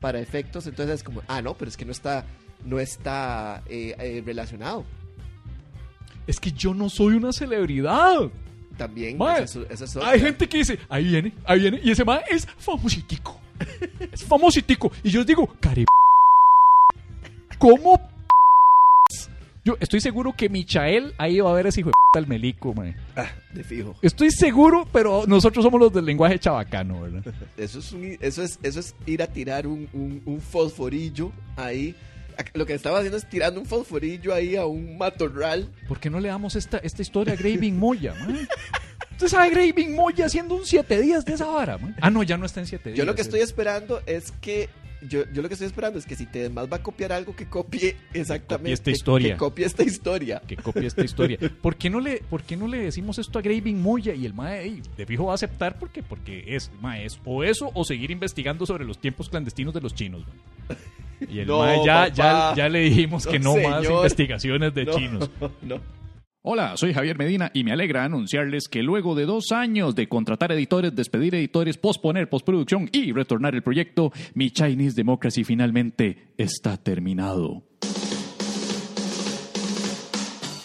[0.01, 0.67] para efectos.
[0.67, 2.27] Entonces es como, ah, no, pero es que no está,
[2.67, 4.85] no está eh, eh, relacionado.
[6.27, 8.31] Es que yo no soy una celebridad.
[8.77, 10.09] También, Mae, esa es- esa es otra.
[10.11, 13.39] Hay gente que dice, ahí viene, ahí viene, y ese mae es famositico.
[14.12, 14.91] es famositico.
[15.03, 15.85] Y yo les digo, cari...
[17.59, 18.01] ¿Cómo?
[19.64, 22.75] Yo estoy seguro que Michael ahí va a ver ese hijo de p al melico,
[22.75, 22.97] mae.
[23.14, 23.95] Ah, de fijo.
[24.03, 27.23] Estoy seguro, pero nosotros somos los del lenguaje chabacano, ¿verdad?
[27.57, 31.95] Eso es, un- eso es, eso es ir a tirar un, un- un fosforillo ahí.
[32.55, 35.68] Lo que estaba haciendo es tirando un fosforillo ahí a un matorral.
[35.88, 38.47] ¿Por qué no le damos esta, esta historia a Graving Moya, mae?
[39.12, 41.95] ¿Usted sabe Graving Moya haciendo un siete días de esa vara, mae?
[42.01, 42.99] Ah, no, ya no está en siete días.
[42.99, 44.68] Yo lo que es- estoy esperando es que.
[45.09, 47.35] Yo, yo lo que estoy esperando es que si te más va a copiar algo
[47.35, 48.73] que copie exactamente.
[48.73, 49.35] esta historia.
[49.35, 50.43] Que copie esta historia.
[50.47, 51.39] que copie esta historia.
[51.61, 54.15] ¿Por qué no le, por qué no le decimos esto a Graving Moya?
[54.15, 57.43] Y el mae ey, de fijo va a aceptar porque, porque es, mae, es o
[57.45, 60.25] eso o seguir investigando sobre los tiempos clandestinos de los chinos.
[61.29, 64.97] Y el No, mae ya, ya, ya le dijimos que no más investigaciones de No,
[64.97, 65.31] chinos.
[65.63, 65.81] no.
[66.45, 70.51] Hola, soy Javier Medina y me alegra anunciarles que luego de dos años de contratar
[70.51, 77.62] editores, despedir editores, posponer postproducción y retornar el proyecto, mi Chinese Democracy finalmente está terminado.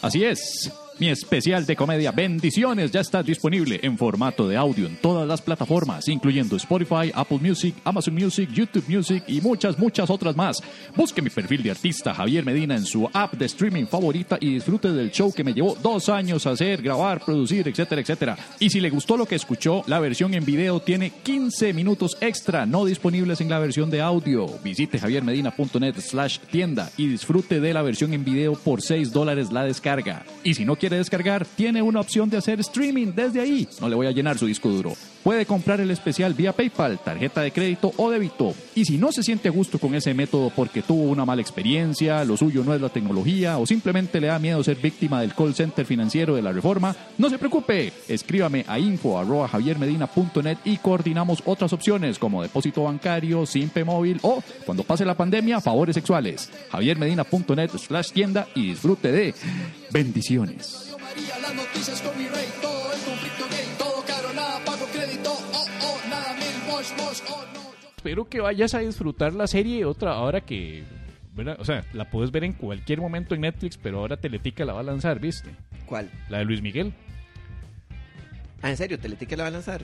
[0.02, 0.74] Así es.
[1.00, 5.44] Mi especial de comedia Bendiciones ya está disponible en formato de audio en todas las
[5.44, 10.58] plataformas, incluyendo Spotify, Apple Music, Amazon Music, YouTube Music y muchas, muchas otras más.
[10.96, 14.92] Busque mi perfil de artista Javier Medina en su app de streaming favorita y disfrute
[14.92, 18.38] del show que me llevó dos años hacer, grabar, producir, etcétera, etcétera.
[18.60, 22.66] Y si le gustó lo que escuchó, la versión en video tiene 15 minutos extra
[22.66, 24.48] no disponibles en la versión de audio.
[24.64, 29.64] Visite javiermedina.net slash tienda y disfrute de la versión en video por 6 dólares la
[29.64, 30.26] descarga.
[30.44, 33.68] Y si no descargar, tiene una opción de hacer streaming desde ahí.
[33.82, 34.94] No le voy a llenar su disco duro.
[35.24, 38.54] Puede comprar el especial vía PayPal, tarjeta de crédito o débito.
[38.76, 42.24] Y si no se siente a gusto con ese método porque tuvo una mala experiencia,
[42.24, 45.54] lo suyo no es la tecnología o simplemente le da miedo ser víctima del call
[45.54, 47.92] center financiero de la reforma, no se preocupe.
[48.08, 55.06] Escríbame a info@javiermedina.net y coordinamos otras opciones como depósito bancario, simpe móvil o, cuando pase
[55.06, 56.50] la pandemia, favores sexuales.
[56.72, 59.34] javiermedina.net slash tienda y disfrute de
[59.92, 60.96] bendiciones.
[67.98, 70.84] Espero que vayas a disfrutar la serie otra ahora que...
[71.60, 74.80] O sea, la puedes ver en cualquier momento en Netflix, pero ahora Teletica la va
[74.80, 75.50] a lanzar, ¿viste?
[75.86, 76.10] ¿Cuál?
[76.30, 76.94] La de Luis Miguel.
[78.64, 78.98] Ah, ¿en serio?
[78.98, 79.84] ¿Teletica la va a lanzar?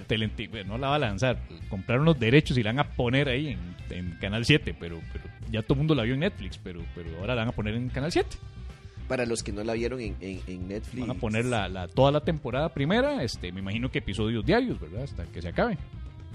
[0.50, 1.38] Bueno, no la va a lanzar.
[1.70, 3.60] Compraron los derechos y la van a poner ahí en,
[3.92, 7.20] en Canal 7, pero, pero ya todo el mundo la vio en Netflix, pero, pero
[7.20, 8.30] ahora la van a poner en Canal 7.
[9.08, 11.06] Para los que no la vieron en, en, en Netflix.
[11.06, 14.80] Van a poner la, la- toda la temporada primera, este, me imagino que episodios diarios,
[14.80, 15.04] ¿verdad?
[15.04, 15.78] Hasta que se acabe.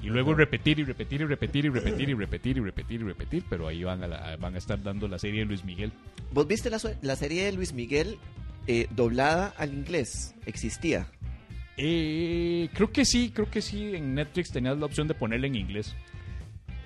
[0.02, 3.44] Y luego repetir y repetir y repetir y repetir y repetir y repetir y repetir,
[3.50, 5.92] pero ahí van a, la- van a estar dando la serie de Luis Miguel.
[6.32, 8.16] ¿Vos viste la, la serie de Luis Miguel
[8.68, 10.34] eh, doblada al inglés?
[10.46, 11.08] ¿Existía?
[11.76, 15.56] Eh, creo que sí, creo que sí, en Netflix tenías la opción de ponerla en
[15.56, 15.94] inglés.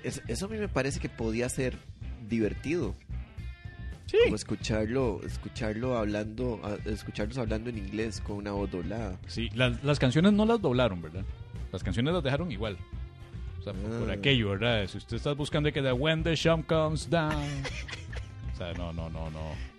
[0.03, 1.77] Es- eso a mí me parece que podía ser
[2.27, 2.95] divertido.
[4.07, 4.17] Sí.
[4.25, 9.19] Como escucharlo, escucharlo hablando, escucharlos hablando en inglés con una voz doblada.
[9.27, 11.23] Sí, las, las canciones no las doblaron, ¿verdad?
[11.71, 12.77] Las canciones las dejaron igual.
[13.63, 14.13] O sea, por, por Ah.
[14.15, 14.85] aquello, ¿verdad?
[14.87, 17.33] Si usted está buscando que de When the Sun Comes Down.
[18.53, 19.73] O sea, no, no, no, no.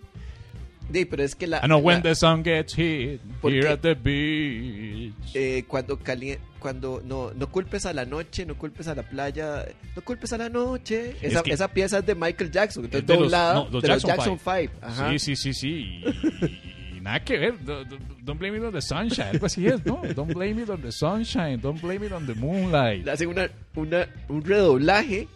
[0.93, 3.69] Sí, pero es que la, Ah, no, la- When the Sun Gets Hit, ¿Por Here
[3.71, 5.15] at the Beach.
[5.35, 9.67] eh, cuando cali- cuando no, no culpes a la noche, no culpes a la playa,
[9.97, 11.11] no culpes a la noche.
[11.23, 13.69] Es Esa, que- esa pieza es de Michael Jackson, entonces Es de los- doblada no,
[13.71, 14.71] los de Jackson los Jackson Five.
[14.75, 14.87] 5.
[14.87, 15.11] Ajá.
[15.11, 15.69] Sí, sí, sí, sí.
[15.71, 17.63] Y nada que ver.
[17.65, 19.29] Do- do- Don't blame it on the sunshine.
[19.29, 20.01] Algo así es, ¿no?
[20.15, 21.61] Don't blame it on the sunshine.
[21.61, 23.05] Don't blame it on the moonlight.
[23.05, 25.29] Le hacen una, una, un redoblaje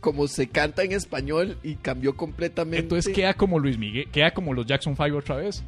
[0.00, 2.80] como se canta en español y cambió completamente.
[2.80, 5.62] Entonces queda como Luis Miguel, queda como los Jackson 5 otra vez.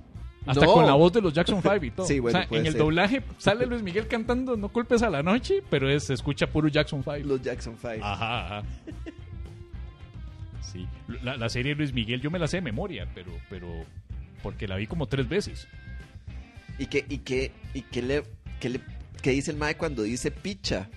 [0.47, 0.73] Hasta No.
[0.75, 2.07] con la voz de los Jackson 5 y todo.
[2.09, 2.81] Sí, bueno, o sea, en el ser.
[2.83, 6.69] doblaje sale Luis Miguel cantando No culpes a la noche, pero es- se escucha puro
[6.69, 7.19] Jackson 5.
[7.27, 8.05] los Jackson 5.
[8.05, 8.63] Ajá, ajá.
[10.61, 10.87] Sí,
[11.23, 13.69] la, la serie de Luis Miguel yo me la sé de memoria, pero, pero
[14.45, 15.67] porque la vi como tres veces.
[16.79, 18.23] ¿Y qué, y qué, y qué le,
[18.61, 18.81] qué le
[19.23, 20.91] qué dice el mae cuando dice picha?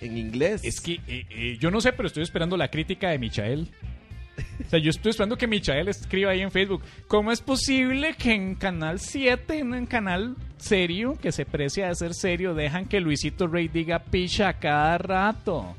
[0.00, 0.62] En inglés.
[0.64, 3.68] Es que eh, eh, yo no sé, pero estoy esperando la crítica de Michael.
[4.66, 6.82] O sea, yo estoy esperando que Michael escriba ahí en Facebook.
[7.06, 11.94] ¿Cómo es posible que en Canal 7, en un canal serio, que se precia de
[11.94, 15.76] ser serio, dejan que Luisito Rey diga picha cada rato?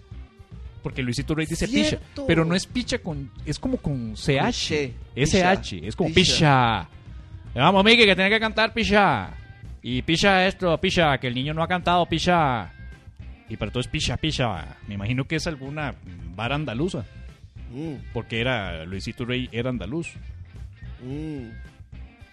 [0.82, 1.99] Porque Luisito Rey dice picha.
[2.27, 3.32] Pero no es picha con.
[3.45, 4.93] Es como con CH.
[5.15, 5.88] SH.
[5.88, 6.34] Es como picha.
[6.34, 6.89] picha.
[7.55, 9.32] Vamos, Miki, que tiene que cantar picha.
[9.82, 12.71] Y picha esto, picha, que el niño no ha cantado, picha.
[13.49, 14.77] Y para todo es picha, picha.
[14.88, 15.95] Me imagino que es alguna
[16.36, 17.05] vara andaluza.
[17.71, 20.13] Mm, Porque era Luisito Rey era andaluz.
[21.03, 21.49] mm.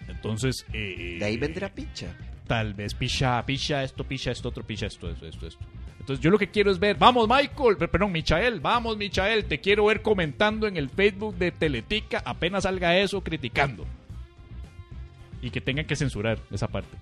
[0.09, 2.07] Entonces, eh, De ahí vendrá picha.
[2.47, 5.65] tal vez picha, picha esto, picha esto, otro, picha esto, esto, esto, esto.
[6.07, 9.59] Entonces yo lo que quiero es ver, vamos Michael, per- perdón, Michael, vamos Michael, te
[9.59, 13.85] quiero ver comentando en el Facebook de Teletica, apenas salga eso, criticando.
[15.41, 16.95] Y que tengan que censurar esa parte.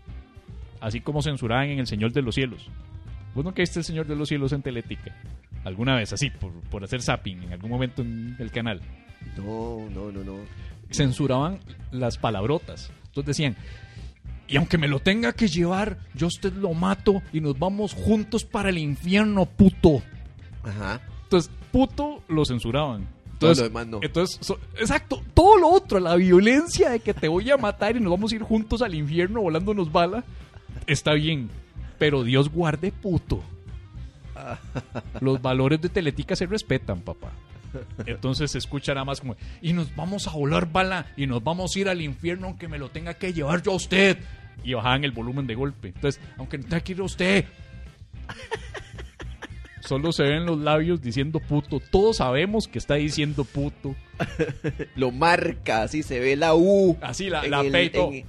[0.82, 2.68] Así como censuraban en El Señor de los Cielos.
[3.34, 5.16] ¿Vos no viste El Señor de los Cielos en Teletica?
[5.64, 8.82] Alguna vez, así, por, por hacer zapping en algún momento en el canal
[9.38, 10.36] No, no, no, no.
[10.92, 11.60] censuraban
[11.92, 12.92] las palabrotas.
[13.08, 13.56] Entonces decían,
[14.48, 17.94] y aunque me lo tenga que llevar, yo a usted lo mato y nos vamos
[17.94, 20.02] juntos para el infierno, puto.
[20.64, 21.02] Ajá.
[21.24, 23.08] Entonces, puto lo censuraban.
[23.40, 24.00] Todo Entonces, lo demás no.
[24.02, 28.00] entonces so- exacto, todo lo otro, la violencia de que te voy a matar y
[28.00, 30.24] nos vamos a ir juntos al infierno volándonos bala,
[30.88, 31.50] está bien.
[31.98, 33.44] Pero Dios guarde puto.
[35.22, 37.32] Los valores de Teletica se respetan, papá.
[38.06, 41.76] Entonces se escucha nada más como, y nos vamos a volar bala y nos vamos
[41.76, 44.18] a ir al infierno aunque me lo tenga que llevar yo a usted.
[44.64, 45.90] Y bajaban el volumen de golpe.
[45.90, 47.46] Entonces, aunque no tenga que ir a usted.
[49.82, 51.80] Solo se ven los labios diciendo puto.
[51.80, 53.96] Todos sabemos que está diciendo puto.
[54.96, 56.98] Lo marca, así se ve la U.
[57.02, 58.12] Así la, la el- P y todo.
[58.12, 58.26] en-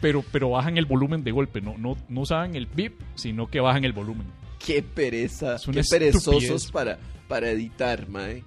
[0.00, 1.60] Pero, pero bajan el volumen de golpe.
[1.60, 4.26] No, no, no usaban el bip, sino que bajan el volumen.
[4.64, 5.56] Qué pereza.
[5.72, 6.70] Qué perezosos estupidez.
[6.72, 6.98] para,
[7.28, 8.42] para editar, mae.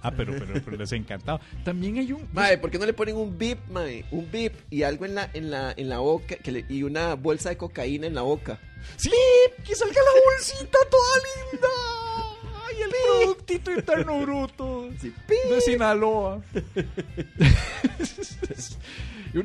[0.00, 1.40] Ah, pero, pero, pero les encantaba.
[1.64, 2.28] También hay un.
[2.32, 4.04] Mae, ¿por qué no le ponen un bip, mae?
[4.12, 7.14] Un bip y algo en la, en la, en la boca que le- y una
[7.14, 8.60] bolsa de cocaína en la boca.
[8.96, 9.10] ¡Sí!
[9.66, 11.16] ¡Que salga la bolsita toda
[11.50, 11.68] linda!
[12.68, 12.90] ¡Ay, el
[13.24, 14.88] productito interno bruto!
[14.96, 15.12] Así,
[15.50, 16.40] De Sinaloa.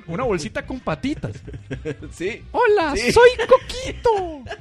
[0.07, 1.33] Una bolsita con patitas.
[2.11, 2.43] Sí.
[2.51, 2.93] ¡Hola!
[2.95, 3.11] Sí.
[3.11, 4.43] ¡Soy Coquito!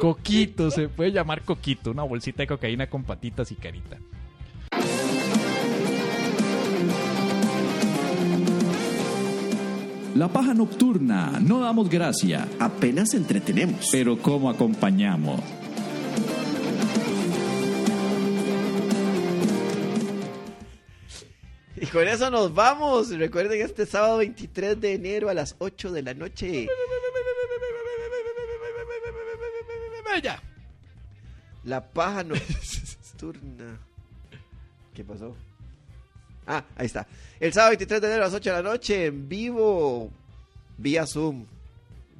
[0.00, 1.90] Coquito, se puede llamar Coquito.
[1.90, 3.98] Una bolsita de cocaína con patitas y carita.
[10.14, 13.88] La paja nocturna, no damos gracia, Apenas entretenemos.
[13.92, 15.40] pero ¿cómo acompañamos?
[21.76, 23.10] Y con eso nos vamos.
[23.10, 26.66] Recuerden este sábado 23 de enero a las 8 de la noche.
[30.22, 30.42] Ya.
[31.64, 33.78] La paja nocturna.
[34.94, 35.36] ¿Qué pasó?
[36.46, 37.06] Ah, ahí está.
[37.38, 40.10] El sábado 23 de enero a las 8 de la noche en vivo.
[40.78, 41.44] Vía Zoom.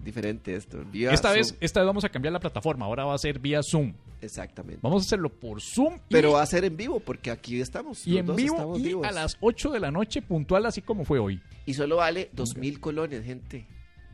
[0.04, 0.84] Diferente esto.
[0.92, 1.38] Vía Esta Zoom.
[1.38, 2.86] vez, esta vez vamos a cambiar la plataforma.
[2.86, 3.92] Ahora va a ser vía Zoom.
[4.22, 4.80] Exactamente.
[4.82, 5.94] Vamos a hacerlo por Zoom.
[5.96, 8.06] y- Pero va a ser en vivo porque aquí estamos.
[8.06, 9.06] y en vivo y vivos.
[9.06, 11.40] a las 8 de la noche puntual así como fue hoy.
[11.66, 13.66] Y solo vale dos mil colones, gente.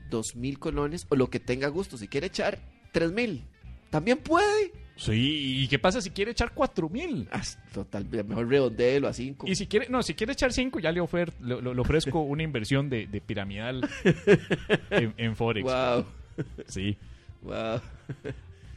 [0.09, 1.99] Dos mil colones o lo que tenga gusto.
[1.99, 2.59] Si quiere echar
[2.93, 3.45] tres mil,
[3.91, 4.73] también puede.
[4.99, 7.29] Sí, ¿y qué pasa si quiere echar 4 mil?
[7.31, 9.47] Ah, total, mejor redondelo a cinco.
[9.47, 12.21] Y si quiere, no, si quiere echar 5 ya le, ofer- le, le- le ofrezco
[12.21, 13.87] una inversión de, de piramidal
[14.91, 15.65] en, en Forex.
[15.71, 16.05] Wow,
[16.67, 16.97] Sí.
[17.43, 17.81] wow.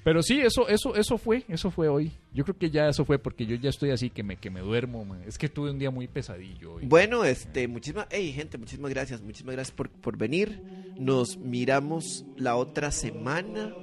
[0.03, 2.11] Pero sí, eso, eso, eso fue, eso fue hoy.
[2.33, 4.61] Yo creo que ya eso fue porque yo ya estoy así que me, que me
[4.61, 5.05] duermo.
[5.05, 5.21] man.
[5.25, 6.85] Es que tuve un día muy pesadillo hoy.
[6.85, 10.61] Bueno, este, muchísimas, hey, gente, muchísimas gracias, muchísimas gracias por, por venir.
[10.97, 13.73] Nos miramos la otra semana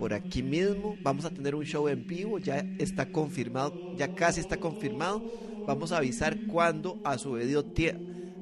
[0.00, 0.96] por aquí mismo.
[1.02, 5.22] Vamos a tener un show en vivo, ya está confirmado, ya casi está confirmado.
[5.66, 7.66] Vamos a avisar cuándo a su debido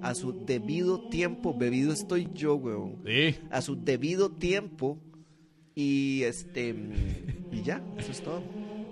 [0.01, 2.99] a su debido tiempo, bebido estoy yo, weón.
[3.05, 3.35] Sí.
[3.51, 5.01] A su debido tiempo
[5.75, 6.77] y este
[7.51, 8.41] y ya, eso es todo.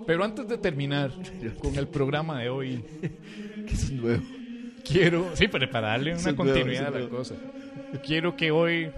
[0.05, 1.13] Pero antes de terminar
[1.61, 2.83] con el programa de hoy,
[3.65, 4.23] Que es nuevo.
[4.83, 7.15] quiero, sí, pero para darle una continuidad a la nuevo.
[7.15, 7.35] cosa,
[8.05, 8.89] quiero que hoy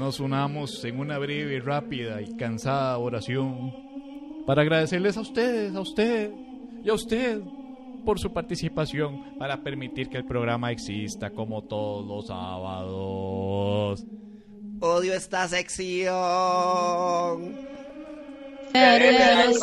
[0.00, 3.70] nos unamos en una breve, rápida y cansada oración
[4.46, 6.32] para agradecerles a ustedes, a usted
[6.82, 7.42] y a usted
[8.02, 14.06] por su participación para permitir que el programa exista como todos los sábados.
[14.80, 16.16] Odio esta sección.
[18.72, 19.60] Eres.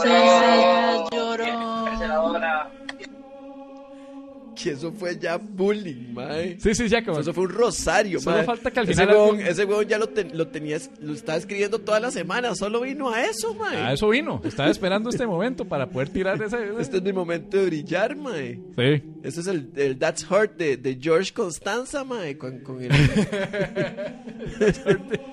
[4.61, 6.57] Que eso fue ya bullying, mae.
[6.59, 8.45] Sí, sí, ya como Eso fue un rosario, Solo mae.
[8.45, 11.37] falta que al ese final algún- Ese weón ya lo, ten- lo tenías, lo estaba
[11.37, 12.55] escribiendo toda la semana.
[12.55, 13.77] Solo vino a eso, mae.
[13.77, 14.41] A eso vino.
[14.43, 16.57] Estaba esperando este momento para poder tirar ese.
[16.57, 18.59] ese- Este es mi momento de brillar, mae.
[18.75, 19.03] Sí.
[19.23, 22.37] Ese es el, el That's Hurt de, de George Constanza, mae.
[22.37, 22.91] Con, con el...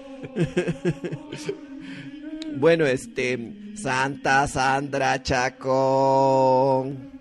[2.57, 3.53] bueno, este.
[3.75, 7.14] Santa Sandra Chacón.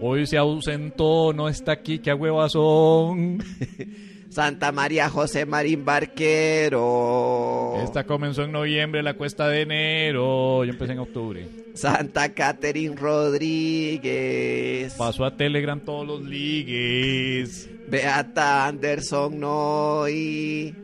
[0.00, 3.42] Hoy se ausentó, no está aquí, qué huevazón.
[4.30, 7.74] Santa María José Marín Barquero.
[7.82, 10.64] Esta comenzó en noviembre, la cuesta de enero.
[10.64, 11.48] Yo empecé en octubre.
[11.74, 14.94] Santa Catherine Rodríguez.
[14.94, 17.68] Pasó a Telegram todos los ligues.
[17.88, 20.74] Beata Anderson Noy.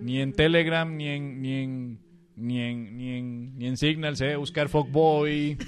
[0.00, 1.98] Ni en Telegram, ni en, ni en,
[2.36, 5.58] ni en, ni en, ni en Signal se debe buscar Fogboy.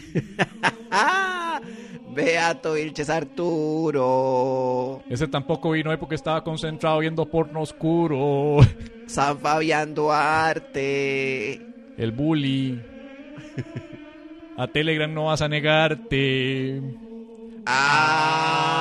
[2.14, 5.02] Beato Vilches Arturo.
[5.08, 8.58] Ese tampoco vino ahí porque estaba concentrado viendo porno oscuro.
[9.06, 11.60] San Fabián Duarte.
[11.96, 12.80] El bully.
[14.56, 16.80] A Telegram no vas a negarte.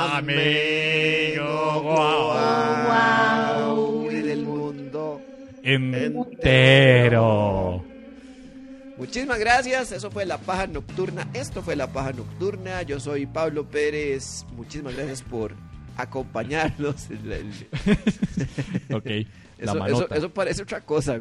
[0.05, 4.11] Amigo Guau.
[4.11, 5.19] y del mundo.
[5.63, 7.83] Entero.
[8.97, 9.91] Muchísimas gracias.
[9.91, 11.27] Eso fue La Paja Nocturna.
[11.33, 12.83] Esto fue La Paja Nocturna.
[12.83, 14.45] Yo soy Pablo Pérez.
[14.55, 15.53] Muchísimas gracias por
[15.97, 17.07] acompañarnos.
[18.93, 19.05] Ok,
[19.59, 21.19] la Eso, eso, parece otra cosa.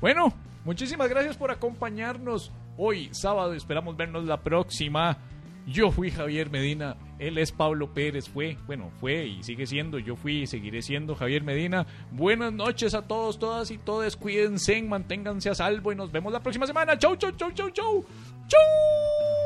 [0.00, 0.32] Bueno,
[0.64, 3.54] muchísimas gracias por acompañarnos hoy, sábado.
[3.54, 5.18] Esperamos vernos la próxima.
[5.66, 10.16] Yo fui Javier Medina, él es Pablo Pérez, fue, bueno, fue y sigue siendo, yo
[10.16, 11.86] fui y seguiré siendo Javier Medina.
[12.10, 16.40] Buenas noches a todos, todas y todos, cuídense, manténganse a salvo y nos vemos la
[16.40, 16.98] próxima semana.
[16.98, 18.04] Chau, chau, chau, chau, chau.
[18.48, 19.39] Chau.